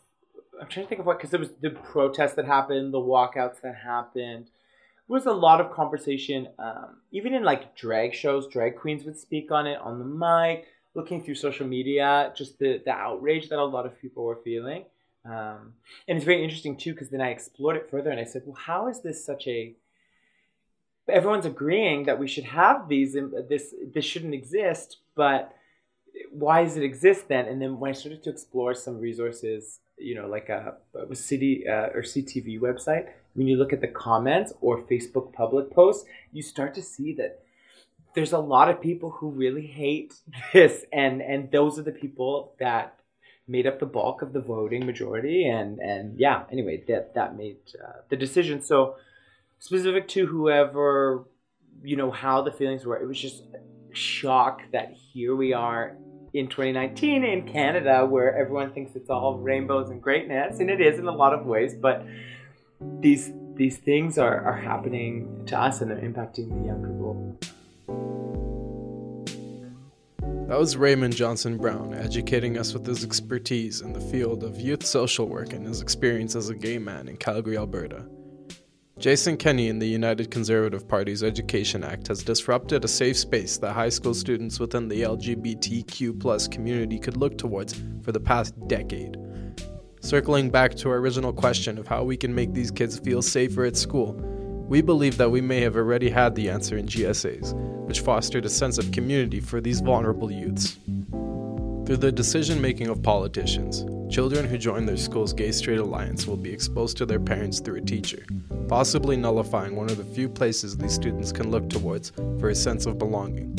I'm 0.60 0.68
trying 0.68 0.86
to 0.86 0.88
think 0.88 1.00
of 1.00 1.06
what 1.06 1.18
because 1.18 1.30
there 1.30 1.40
was 1.40 1.50
the 1.60 1.70
protests 1.70 2.34
that 2.34 2.46
happened, 2.46 2.94
the 2.94 2.98
walkouts 2.98 3.60
that 3.62 3.76
happened. 3.84 4.50
was 5.08 5.26
a 5.26 5.32
lot 5.32 5.60
of 5.60 5.72
conversation, 5.72 6.48
um, 6.58 7.00
even 7.10 7.34
in 7.34 7.42
like 7.42 7.76
drag 7.76 8.14
shows. 8.14 8.46
Drag 8.46 8.76
queens 8.76 9.04
would 9.04 9.18
speak 9.18 9.50
on 9.50 9.66
it 9.66 9.78
on 9.80 9.98
the 9.98 10.04
mic, 10.04 10.66
looking 10.94 11.22
through 11.22 11.36
social 11.36 11.66
media, 11.66 12.32
just 12.36 12.58
the 12.58 12.80
the 12.84 12.92
outrage 12.92 13.48
that 13.48 13.58
a 13.58 13.64
lot 13.64 13.86
of 13.86 14.00
people 14.00 14.24
were 14.24 14.40
feeling. 14.44 14.84
Um, 15.28 15.74
and 16.06 16.16
it's 16.16 16.24
very 16.24 16.42
interesting 16.42 16.76
too 16.76 16.92
because 16.92 17.10
then 17.10 17.20
I 17.20 17.30
explored 17.30 17.76
it 17.76 17.90
further 17.90 18.10
and 18.10 18.18
I 18.18 18.24
said, 18.24 18.42
well, 18.46 18.56
how 18.56 18.88
is 18.88 19.02
this 19.02 19.24
such 19.24 19.46
a 19.46 19.74
everyone's 21.08 21.46
agreeing 21.46 22.04
that 22.04 22.18
we 22.18 22.28
should 22.28 22.44
have 22.44 22.88
these 22.88 23.16
this 23.48 23.74
this 23.94 24.04
shouldn't 24.04 24.34
exist 24.34 24.98
but 25.14 25.54
why 26.30 26.64
does 26.64 26.76
it 26.76 26.82
exist 26.82 27.28
then? 27.28 27.46
And 27.46 27.62
then 27.62 27.78
when 27.78 27.90
i 27.90 27.94
started 27.94 28.22
to 28.24 28.30
explore 28.30 28.74
some 28.74 28.98
resources 28.98 29.80
you 29.96 30.14
know 30.14 30.26
like 30.26 30.48
a, 30.48 30.74
a 31.10 31.16
city 31.16 31.66
uh, 31.66 31.88
or 31.94 32.02
ctv 32.02 32.60
website 32.60 33.08
when 33.34 33.46
you 33.46 33.56
look 33.56 33.72
at 33.72 33.80
the 33.80 33.88
comments 33.88 34.52
or 34.60 34.82
facebook 34.82 35.32
public 35.32 35.70
posts 35.70 36.06
you 36.32 36.42
start 36.42 36.74
to 36.74 36.82
see 36.82 37.14
that 37.14 37.40
there's 38.14 38.32
a 38.32 38.38
lot 38.38 38.68
of 38.68 38.80
people 38.80 39.10
who 39.10 39.30
really 39.30 39.66
hate 39.66 40.14
this 40.52 40.84
and 40.92 41.20
and 41.20 41.50
those 41.50 41.78
are 41.78 41.82
the 41.82 41.92
people 41.92 42.52
that 42.58 42.97
made 43.48 43.66
up 43.66 43.80
the 43.80 43.86
bulk 43.86 44.22
of 44.22 44.32
the 44.32 44.40
voting 44.40 44.84
majority 44.84 45.48
and 45.48 45.78
and 45.78 46.18
yeah 46.18 46.44
anyway 46.52 46.82
that 46.86 47.14
that 47.14 47.36
made 47.36 47.56
uh, 47.82 48.00
the 48.08 48.16
decision. 48.16 48.62
So 48.62 48.96
specific 49.58 50.06
to 50.08 50.26
whoever 50.26 51.24
you 51.82 51.96
know 51.96 52.10
how 52.10 52.42
the 52.42 52.52
feelings 52.52 52.84
were 52.84 52.96
it 53.00 53.06
was 53.06 53.20
just 53.20 53.42
shock 53.92 54.62
that 54.72 54.92
here 54.92 55.34
we 55.34 55.52
are 55.52 55.96
in 56.34 56.46
2019 56.46 57.24
in 57.24 57.48
Canada 57.50 58.04
where 58.06 58.36
everyone 58.36 58.72
thinks 58.72 58.94
it's 58.94 59.10
all 59.10 59.38
rainbows 59.38 59.90
and 59.90 60.02
greatness 60.02 60.60
and 60.60 60.70
it 60.70 60.80
is 60.80 60.98
in 60.98 61.06
a 61.06 61.12
lot 61.12 61.32
of 61.32 61.46
ways 61.46 61.74
but 61.74 62.04
these 63.00 63.32
these 63.54 63.78
things 63.78 64.18
are, 64.18 64.40
are 64.44 64.56
happening 64.56 65.44
to 65.46 65.58
us 65.58 65.80
and 65.80 65.90
they're 65.90 65.98
impacting 65.98 66.48
the 66.60 66.66
young 66.66 66.82
people 66.84 68.47
that 70.48 70.58
was 70.58 70.78
Raymond 70.78 71.14
Johnson 71.14 71.58
Brown 71.58 71.92
educating 71.92 72.56
us 72.56 72.72
with 72.72 72.86
his 72.86 73.04
expertise 73.04 73.82
in 73.82 73.92
the 73.92 74.00
field 74.00 74.42
of 74.42 74.58
youth 74.58 74.84
social 74.84 75.28
work 75.28 75.52
and 75.52 75.66
his 75.66 75.82
experience 75.82 76.34
as 76.34 76.48
a 76.48 76.54
gay 76.54 76.78
man 76.78 77.06
in 77.06 77.18
Calgary, 77.18 77.58
Alberta. 77.58 78.06
Jason 78.98 79.36
Kenney 79.36 79.68
and 79.68 79.80
the 79.80 79.86
United 79.86 80.30
Conservative 80.30 80.88
Party's 80.88 81.22
Education 81.22 81.84
Act 81.84 82.08
has 82.08 82.22
disrupted 82.22 82.82
a 82.82 82.88
safe 82.88 83.18
space 83.18 83.58
that 83.58 83.74
high 83.74 83.90
school 83.90 84.14
students 84.14 84.58
within 84.58 84.88
the 84.88 85.02
LGBTQ 85.02 86.50
community 86.50 86.98
could 86.98 87.18
look 87.18 87.36
towards 87.36 87.74
for 88.02 88.12
the 88.12 88.18
past 88.18 88.54
decade. 88.68 89.18
Circling 90.00 90.48
back 90.48 90.74
to 90.76 90.88
our 90.88 90.96
original 90.96 91.32
question 91.34 91.76
of 91.76 91.86
how 91.86 92.04
we 92.04 92.16
can 92.16 92.34
make 92.34 92.54
these 92.54 92.70
kids 92.70 92.98
feel 92.98 93.20
safer 93.20 93.66
at 93.66 93.76
school, 93.76 94.18
we 94.68 94.82
believe 94.82 95.16
that 95.16 95.30
we 95.30 95.40
may 95.40 95.62
have 95.62 95.76
already 95.76 96.10
had 96.10 96.34
the 96.34 96.50
answer 96.50 96.76
in 96.76 96.86
GSAs, 96.86 97.54
which 97.86 98.00
fostered 98.00 98.44
a 98.44 98.50
sense 98.50 98.76
of 98.76 98.92
community 98.92 99.40
for 99.40 99.62
these 99.62 99.80
vulnerable 99.80 100.30
youths. 100.30 100.76
Through 101.86 101.96
the 101.96 102.12
decision 102.12 102.60
making 102.60 102.88
of 102.88 103.02
politicians, 103.02 103.86
children 104.14 104.44
who 104.44 104.58
join 104.58 104.84
their 104.84 104.98
school's 104.98 105.32
gay 105.32 105.52
straight 105.52 105.78
alliance 105.78 106.26
will 106.26 106.36
be 106.36 106.52
exposed 106.52 106.98
to 106.98 107.06
their 107.06 107.18
parents 107.18 107.60
through 107.60 107.76
a 107.76 107.80
teacher, 107.80 108.26
possibly 108.68 109.16
nullifying 109.16 109.74
one 109.74 109.88
of 109.88 109.96
the 109.96 110.04
few 110.04 110.28
places 110.28 110.76
these 110.76 110.92
students 110.92 111.32
can 111.32 111.50
look 111.50 111.70
towards 111.70 112.10
for 112.38 112.50
a 112.50 112.54
sense 112.54 112.84
of 112.84 112.98
belonging. 112.98 113.56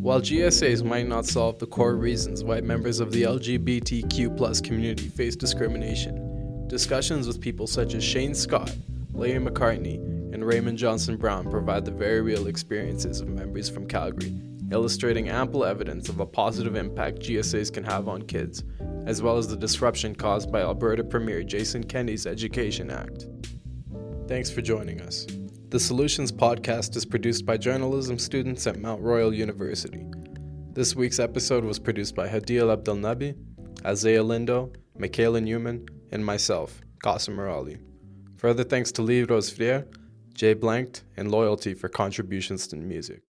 While 0.00 0.20
GSAs 0.20 0.84
might 0.84 1.08
not 1.08 1.26
solve 1.26 1.58
the 1.58 1.66
core 1.66 1.96
reasons 1.96 2.44
why 2.44 2.60
members 2.60 3.00
of 3.00 3.10
the 3.10 3.22
LGBTQ 3.22 4.62
community 4.62 5.08
face 5.08 5.34
discrimination, 5.34 6.68
discussions 6.68 7.26
with 7.26 7.40
people 7.40 7.66
such 7.66 7.94
as 7.94 8.04
Shane 8.04 8.36
Scott, 8.36 8.72
Larry 9.14 9.44
McCartney, 9.44 10.13
and 10.34 10.44
Raymond 10.44 10.76
Johnson 10.76 11.16
Brown 11.16 11.48
provide 11.48 11.84
the 11.84 11.92
very 11.92 12.20
real 12.20 12.48
experiences 12.48 13.20
of 13.20 13.28
members 13.28 13.70
from 13.70 13.86
Calgary, 13.86 14.34
illustrating 14.72 15.28
ample 15.28 15.64
evidence 15.64 16.08
of 16.08 16.18
a 16.18 16.26
positive 16.26 16.74
impact 16.74 17.20
GSAs 17.20 17.72
can 17.72 17.84
have 17.84 18.08
on 18.08 18.20
kids, 18.22 18.64
as 19.06 19.22
well 19.22 19.38
as 19.38 19.46
the 19.46 19.56
disruption 19.56 20.12
caused 20.12 20.50
by 20.50 20.60
Alberta 20.60 21.04
Premier 21.04 21.44
Jason 21.44 21.84
Kenney's 21.84 22.26
Education 22.26 22.90
Act. 22.90 23.28
Thanks 24.26 24.50
for 24.50 24.60
joining 24.60 25.00
us. 25.02 25.24
The 25.68 25.78
Solutions 25.78 26.32
podcast 26.32 26.96
is 26.96 27.06
produced 27.06 27.46
by 27.46 27.56
journalism 27.56 28.18
students 28.18 28.66
at 28.66 28.80
Mount 28.80 29.02
Royal 29.02 29.32
University. 29.32 30.04
This 30.72 30.96
week's 30.96 31.20
episode 31.20 31.64
was 31.64 31.78
produced 31.78 32.16
by 32.16 32.26
Hadil 32.26 32.76
Abdelnabi, 32.76 33.36
Isaiah 33.86 34.24
Lindo, 34.24 34.74
Michaela 34.98 35.40
Newman, 35.40 35.86
and 36.10 36.26
myself, 36.26 36.80
Qasim 37.04 37.38
Ali. 37.38 37.78
Further 38.38 38.64
thanks 38.64 38.90
to 38.92 39.02
Lee 39.02 39.22
Rosefrier, 39.22 39.86
Jay 40.34 40.52
Blanked, 40.52 41.04
and 41.16 41.30
Loyalty 41.30 41.74
for 41.74 41.88
contributions 41.88 42.66
to 42.66 42.76
music. 42.76 43.22